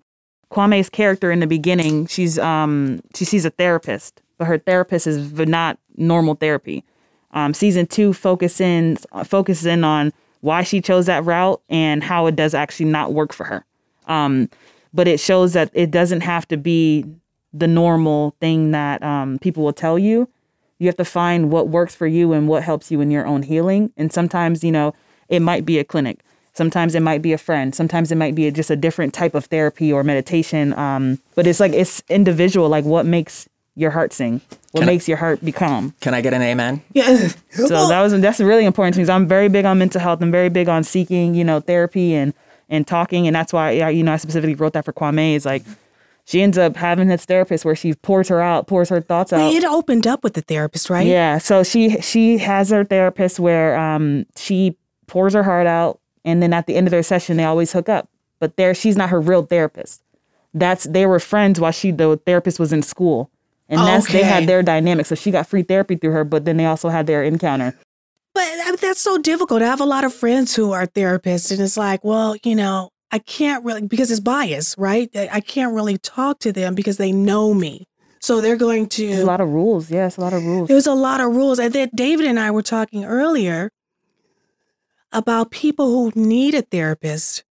Kwame's 0.50 0.90
character 0.90 1.32
in 1.32 1.40
the 1.40 1.48
beginning. 1.48 2.08
She's 2.08 2.38
um, 2.38 3.02
she 3.16 3.24
sees 3.24 3.46
a 3.46 3.52
therapist, 3.52 4.22
but 4.38 4.48
her 4.48 4.58
therapist 4.58 5.08
is 5.08 5.32
not 5.32 5.80
normal 5.98 6.36
therapy. 6.36 6.84
Um, 7.32 7.54
season 7.54 7.86
two 7.86 8.14
focuses 8.14 9.06
focuses 9.26 9.66
in 9.66 9.84
on 9.84 10.14
why 10.42 10.64
she 10.64 10.80
chose 10.80 11.08
that 11.08 11.26
route 11.26 11.62
and 11.70 12.04
how 12.04 12.28
it 12.28 12.36
does 12.36 12.54
actually 12.54 12.86
not 12.86 13.14
work 13.14 13.34
for 13.34 13.44
her. 13.46 13.66
Um, 14.08 14.50
but 14.94 15.08
it 15.08 15.20
shows 15.20 15.54
that 15.54 15.70
it 15.74 15.92
doesn't 15.92 16.22
have 16.22 16.48
to 16.48 16.58
be 16.58 17.06
the 17.54 17.68
normal 17.68 18.36
thing 18.40 18.72
that 18.72 19.02
um, 19.04 19.40
people 19.40 19.64
will 19.64 19.74
tell 19.74 19.98
you. 19.98 20.30
You 20.78 20.88
have 20.88 20.98
to 20.98 21.06
find 21.06 21.52
what 21.52 21.70
works 21.70 21.96
for 21.96 22.06
you 22.06 22.34
and 22.34 22.48
what 22.48 22.64
helps 22.64 22.92
you 22.92 23.02
in 23.02 23.10
your 23.10 23.26
own 23.26 23.44
healing. 23.44 23.92
And 23.98 24.12
sometimes, 24.12 24.64
you 24.64 24.72
know, 24.72 24.94
it 25.30 25.42
might 25.42 25.66
be 25.66 25.80
a 25.80 25.84
clinic. 25.84 26.20
Sometimes 26.54 26.96
it 26.96 27.02
might 27.02 27.22
be 27.22 27.34
a 27.34 27.38
friend. 27.38 27.74
Sometimes 27.74 28.12
it 28.12 28.16
might 28.16 28.36
be 28.36 28.50
just 28.52 28.70
a 28.70 28.76
different 28.76 29.14
type 29.14 29.36
of 29.36 29.46
therapy 29.46 29.92
or 29.92 30.04
meditation. 30.04 30.74
Um, 30.74 31.20
but 31.34 31.48
it's 31.48 31.60
like 31.60 31.74
it's 31.74 32.02
individual. 32.10 32.70
Like 32.70 32.86
what 32.86 33.06
makes 33.06 33.50
your 33.76 33.92
heart 33.92 34.14
sing? 34.14 34.42
What 34.72 34.82
can 34.82 34.88
makes 34.88 35.08
I, 35.08 35.12
your 35.12 35.18
heart 35.18 35.44
become? 35.44 35.94
Can 36.02 36.14
I 36.14 36.22
get 36.22 36.34
an 36.34 36.42
amen? 36.42 36.82
Yeah. 36.94 37.28
so 37.50 37.88
that 37.88 38.02
was 38.02 38.20
that's 38.20 38.40
really 38.40 38.66
important 38.66 38.96
to 38.96 39.02
me. 39.02 39.10
I'm 39.10 39.28
very 39.28 39.50
big 39.50 39.66
on 39.66 39.78
mental 39.78 40.02
health. 40.02 40.22
I'm 40.22 40.32
very 40.32 40.50
big 40.50 40.70
on 40.70 40.84
seeking, 40.84 41.36
you 41.36 41.44
know, 41.44 41.60
therapy 41.60 42.14
and 42.14 42.34
and 42.70 42.88
talking, 42.88 43.28
and 43.28 43.36
that's 43.36 43.54
why 43.54 43.72
you 43.90 44.04
know 44.04 44.14
I 44.14 44.18
specifically 44.18 44.56
wrote 44.56 44.74
that 44.74 44.86
for 44.86 44.94
Kwame. 44.94 45.36
Is 45.36 45.46
like 45.46 45.64
she 46.26 46.42
ends 46.42 46.58
up 46.58 46.76
having 46.76 47.08
this 47.08 47.26
therapist 47.26 47.66
where 47.66 47.76
she 47.76 47.94
pours 47.94 48.30
her 48.30 48.42
out, 48.42 48.68
pours 48.68 48.90
her 48.90 49.00
thoughts 49.00 49.32
out. 49.32 49.54
It 49.54 49.64
opened 49.64 50.08
up 50.08 50.24
with 50.24 50.34
the 50.34 50.42
therapist, 50.42 50.90
right? 50.90 51.06
Yeah. 51.06 51.38
So 51.38 51.64
she 51.64 52.02
she 52.02 52.40
has 52.40 52.70
her 52.72 52.84
therapist 52.84 53.40
where 53.40 53.78
um 53.78 54.26
she 54.36 54.78
pours 55.08 55.34
her 55.34 55.44
heart 55.44 55.68
out, 55.68 56.00
and 56.24 56.42
then 56.42 56.54
at 56.54 56.66
the 56.68 56.76
end 56.76 56.88
of 56.88 56.92
their 56.92 57.04
session, 57.04 57.38
they 57.38 57.44
always 57.44 57.72
hook 57.72 57.90
up. 57.90 58.10
But 58.40 58.58
there, 58.58 58.74
she's 58.74 58.98
not 58.98 59.10
her 59.10 59.22
real 59.22 59.44
therapist. 59.44 60.02
That's 60.54 60.86
they 60.86 61.06
were 61.06 61.20
friends 61.20 61.60
while 61.60 61.72
she 61.72 61.92
the 61.92 62.20
therapist 62.26 62.60
was 62.60 62.74
in 62.74 62.82
school. 62.82 63.30
And 63.68 63.80
that's 63.80 64.06
okay. 64.06 64.20
they 64.20 64.24
had 64.24 64.48
their 64.48 64.62
dynamic. 64.62 65.06
So 65.06 65.16
she 65.16 65.32
got 65.32 65.48
free 65.48 65.64
therapy 65.64 65.96
through 65.96 66.12
her, 66.12 66.24
but 66.24 66.46
then 66.46 66.58
they 66.58 66.66
also 66.66 66.90
had 66.90 67.08
their 67.08 67.24
encounter. 67.24 67.78
But 68.34 68.44
that's 68.82 69.00
so 69.00 69.18
difficult. 69.18 69.62
I 69.62 69.66
have 69.66 69.82
a 69.82 69.86
lot 69.86 70.04
of 70.04 70.14
friends 70.14 70.56
who 70.56 70.74
are 70.74 70.86
therapists, 70.86 71.52
and 71.52 71.62
it's 71.62 71.78
like, 71.78 72.04
well, 72.04 72.36
you 72.44 72.56
know, 72.56 72.90
I 73.12 73.20
can't 73.20 73.64
really 73.64 73.88
because 73.88 74.12
it's 74.12 74.20
bias, 74.20 74.76
right? 74.78 75.10
I 75.16 75.40
can't 75.40 75.74
really 75.74 75.98
talk 75.98 76.40
to 76.40 76.52
them 76.52 76.76
because 76.76 76.98
they 76.98 77.12
know 77.12 77.54
me. 77.54 77.86
So 78.20 78.42
they're 78.42 78.58
going 78.58 78.88
to 78.88 79.08
There's 79.08 79.20
a 79.20 79.26
lot 79.26 79.40
of 79.40 79.50
rules. 79.50 79.90
Yes, 79.90 80.18
a 80.18 80.22
lot 80.22 80.34
of 80.34 80.44
rules. 80.44 80.68
There's 80.68 80.88
a 80.88 80.94
lot 80.94 81.22
of 81.22 81.28
rules. 81.28 81.60
And 81.60 81.72
then 81.74 81.90
David 81.94 82.26
and 82.26 82.40
I 82.40 82.52
were 82.52 82.64
talking 82.64 83.06
earlier 83.06 83.72
about 85.12 85.52
people 85.52 85.88
who 85.90 86.12
need 86.20 86.56
a 86.56 86.64
therapist 86.64 87.44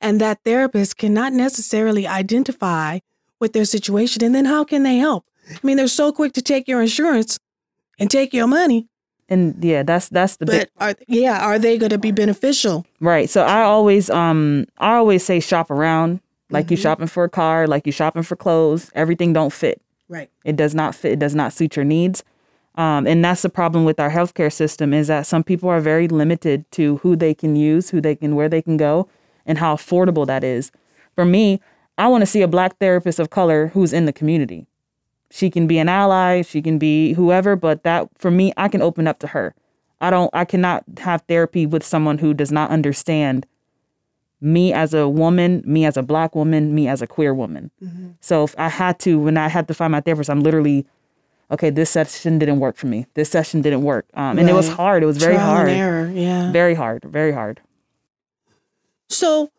and 0.00 0.20
that 0.20 0.38
therapist 0.44 0.96
cannot 0.96 1.32
necessarily 1.32 2.06
identify 2.06 3.00
with 3.40 3.52
their 3.52 3.64
situation. 3.64 4.22
And 4.24 4.34
then 4.34 4.44
how 4.44 4.64
can 4.64 4.84
they 4.84 4.98
help? 4.98 5.24
I 5.50 5.58
mean, 5.62 5.76
they're 5.76 5.88
so 5.88 6.12
quick 6.12 6.32
to 6.34 6.42
take 6.42 6.68
your 6.68 6.80
insurance 6.80 7.38
and 7.98 8.10
take 8.10 8.32
your 8.32 8.46
money. 8.46 8.88
And 9.28 9.62
yeah, 9.62 9.82
that's 9.82 10.08
that's 10.08 10.36
the 10.36 10.46
but. 10.46 10.70
Are, 10.78 10.94
yeah, 11.06 11.44
are 11.44 11.58
they 11.58 11.76
going 11.76 11.90
to 11.90 11.98
be 11.98 12.12
beneficial? 12.12 12.86
Right. 13.00 13.28
So 13.28 13.42
I 13.42 13.62
always 13.62 14.08
um 14.08 14.66
I 14.78 14.94
always 14.94 15.24
say 15.24 15.40
shop 15.40 15.70
around 15.70 16.20
like 16.50 16.66
mm-hmm. 16.66 16.72
you 16.72 16.76
shopping 16.78 17.06
for 17.08 17.24
a 17.24 17.28
car, 17.28 17.66
like 17.66 17.86
you 17.86 17.92
shopping 17.92 18.22
for 18.22 18.36
clothes. 18.36 18.90
Everything 18.94 19.32
don't 19.32 19.52
fit. 19.52 19.82
Right. 20.08 20.30
It 20.44 20.56
does 20.56 20.74
not 20.74 20.94
fit. 20.94 21.12
It 21.12 21.18
does 21.18 21.34
not 21.34 21.52
suit 21.52 21.76
your 21.76 21.84
needs. 21.84 22.24
Um, 22.76 23.06
and 23.06 23.24
that's 23.24 23.42
the 23.42 23.48
problem 23.48 23.84
with 23.84 23.98
our 23.98 24.10
healthcare 24.10 24.52
system 24.52 24.94
is 24.94 25.08
that 25.08 25.26
some 25.26 25.42
people 25.42 25.68
are 25.68 25.80
very 25.80 26.06
limited 26.06 26.70
to 26.72 26.98
who 26.98 27.16
they 27.16 27.34
can 27.34 27.56
use, 27.56 27.90
who 27.90 28.00
they 28.00 28.14
can, 28.14 28.36
where 28.36 28.48
they 28.48 28.62
can 28.62 28.76
go, 28.76 29.08
and 29.44 29.58
how 29.58 29.74
affordable 29.74 30.26
that 30.26 30.44
is. 30.44 30.70
For 31.16 31.24
me, 31.24 31.60
I 31.98 32.06
want 32.06 32.22
to 32.22 32.26
see 32.26 32.40
a 32.40 32.48
black 32.48 32.78
therapist 32.78 33.18
of 33.18 33.30
color 33.30 33.68
who's 33.68 33.92
in 33.92 34.06
the 34.06 34.12
community. 34.12 34.66
She 35.30 35.50
can 35.50 35.66
be 35.66 35.78
an 35.78 35.88
ally, 35.88 36.42
she 36.42 36.62
can 36.62 36.78
be 36.78 37.12
whoever, 37.12 37.54
but 37.56 37.82
that 37.82 38.08
for 38.14 38.30
me, 38.30 38.52
I 38.56 38.68
can 38.68 38.80
open 38.82 39.06
up 39.06 39.18
to 39.20 39.28
her. 39.28 39.54
I 40.00 40.10
don't 40.10 40.30
I 40.32 40.44
cannot 40.44 40.84
have 40.98 41.22
therapy 41.28 41.66
with 41.66 41.84
someone 41.84 42.18
who 42.18 42.32
does 42.32 42.52
not 42.52 42.70
understand 42.70 43.46
me 44.40 44.72
as 44.72 44.94
a 44.94 45.08
woman, 45.08 45.62
me 45.66 45.84
as 45.84 45.96
a 45.96 46.02
black 46.02 46.34
woman, 46.34 46.74
me 46.74 46.88
as 46.88 47.02
a 47.02 47.06
queer 47.06 47.34
woman. 47.34 47.70
Mm-hmm. 47.82 48.10
So 48.20 48.44
if 48.44 48.54
I 48.58 48.68
had 48.68 48.98
to, 49.00 49.18
when 49.18 49.36
I 49.36 49.48
had 49.48 49.66
to 49.68 49.74
find 49.74 49.90
my 49.90 50.00
therapist, 50.00 50.30
I'm 50.30 50.40
literally, 50.40 50.86
okay, 51.50 51.70
this 51.70 51.90
session 51.90 52.38
didn't 52.38 52.60
work 52.60 52.76
for 52.76 52.86
me. 52.86 53.06
This 53.14 53.30
session 53.30 53.62
didn't 53.62 53.82
work. 53.82 54.06
Um, 54.14 54.36
right. 54.36 54.38
And 54.38 54.48
it 54.48 54.52
was 54.52 54.68
hard. 54.68 55.02
It 55.02 55.06
was 55.06 55.16
very 55.16 55.34
Trial 55.34 55.50
hard. 55.50 55.68
error, 55.68 56.08
yeah. 56.14 56.52
Very 56.52 56.74
hard. 56.74 57.02
Very 57.04 57.32
hard. 57.32 57.60
So 59.08 59.50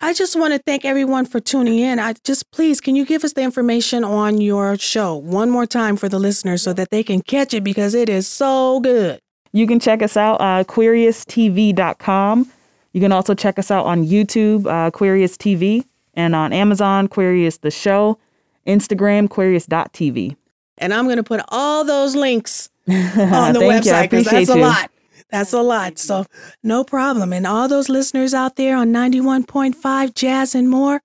I 0.00 0.12
just 0.12 0.36
want 0.36 0.52
to 0.52 0.58
thank 0.58 0.84
everyone 0.84 1.24
for 1.24 1.40
tuning 1.40 1.78
in. 1.78 1.98
I 1.98 2.14
just 2.24 2.50
please, 2.50 2.80
can 2.80 2.96
you 2.96 3.06
give 3.06 3.24
us 3.24 3.32
the 3.32 3.42
information 3.42 4.04
on 4.04 4.40
your 4.40 4.76
show 4.76 5.16
one 5.16 5.48
more 5.50 5.66
time 5.66 5.96
for 5.96 6.08
the 6.08 6.18
listeners 6.18 6.62
so 6.62 6.72
that 6.74 6.90
they 6.90 7.02
can 7.02 7.22
catch 7.22 7.54
it 7.54 7.64
because 7.64 7.94
it 7.94 8.08
is 8.08 8.26
so 8.26 8.80
good. 8.80 9.20
You 9.52 9.66
can 9.66 9.80
check 9.80 10.02
us 10.02 10.16
out, 10.16 10.40
uh, 10.40 10.64
QueeriousTV.com. 10.64 12.52
You 12.92 13.00
can 13.00 13.12
also 13.12 13.34
check 13.34 13.58
us 13.58 13.70
out 13.70 13.86
on 13.86 14.04
YouTube, 14.04 14.66
uh, 14.66 14.90
Queerious 14.90 15.36
TV, 15.36 15.84
and 16.14 16.34
on 16.34 16.52
Amazon, 16.52 17.08
Queerious 17.08 17.58
the 17.58 17.70
Show, 17.70 18.18
Instagram, 18.66 19.30
Queerious.tv. 19.30 20.36
And 20.78 20.92
I'm 20.92 21.04
going 21.04 21.16
to 21.16 21.22
put 21.22 21.40
all 21.48 21.84
those 21.84 22.14
links 22.14 22.68
on 22.88 23.54
the 23.54 23.60
website 23.60 24.10
because 24.10 24.26
that's 24.26 24.48
you. 24.48 24.56
a 24.56 24.60
lot. 24.60 24.90
That's 25.30 25.52
a 25.52 25.60
lot. 25.60 25.98
So, 25.98 26.24
no 26.62 26.84
problem. 26.84 27.32
And 27.32 27.46
all 27.46 27.68
those 27.68 27.88
listeners 27.88 28.32
out 28.32 28.56
there 28.56 28.76
on 28.76 28.92
91.5 28.92 30.14
Jazz 30.14 30.54
and 30.54 30.70
more, 30.70 31.02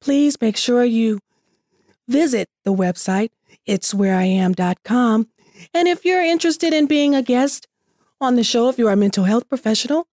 please 0.00 0.40
make 0.40 0.56
sure 0.56 0.84
you 0.84 1.20
visit 2.08 2.48
the 2.64 2.72
website, 2.72 3.30
it's 3.64 3.92
whereiam.com. 3.92 5.28
And 5.74 5.88
if 5.88 6.04
you're 6.04 6.22
interested 6.22 6.72
in 6.72 6.86
being 6.86 7.14
a 7.14 7.22
guest 7.22 7.66
on 8.20 8.36
the 8.36 8.44
show, 8.44 8.68
if 8.68 8.78
you're 8.78 8.92
a 8.92 8.96
mental 8.96 9.24
health 9.24 9.48
professional, 9.48 10.06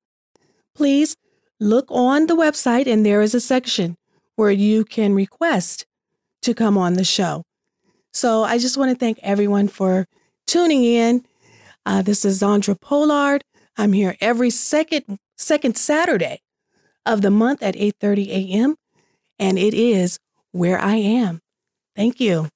please 0.76 1.16
look 1.60 1.86
on 1.90 2.28
the 2.28 2.36
website 2.36 2.88
and 2.88 3.06
there 3.06 3.22
is 3.22 3.34
a 3.34 3.40
section 3.40 3.98
where 4.36 4.52
you 4.52 4.84
can 4.84 5.14
request 5.14 5.86
to 6.42 6.54
come 6.54 6.78
on 6.78 6.94
the 6.94 7.04
show. 7.04 7.44
So 8.12 8.44
I 8.44 8.58
just 8.58 8.78
want 8.78 8.92
to 8.92 8.98
thank 8.98 9.20
everyone 9.22 9.68
for 9.68 10.08
tuning 10.46 10.84
in. 10.84 11.26
Uh, 11.86 12.02
this 12.02 12.24
is 12.24 12.42
Zandra 12.42 12.80
Polard. 12.80 13.42
I'm 13.78 13.94
here 13.94 14.16
every 14.22 14.50
second 14.50 15.20
second 15.38 15.76
Saturday 15.78 16.40
of 17.06 17.22
the 17.22 17.32
month 17.32 17.62
at 17.62 17.76
8:30 17.76 18.30
a.m. 18.30 18.76
and 19.40 19.58
it 19.58 19.74
is 19.74 20.20
where 20.52 20.80
I 20.80 20.96
am. 20.96 21.42
Thank 21.96 22.20
you. 22.20 22.50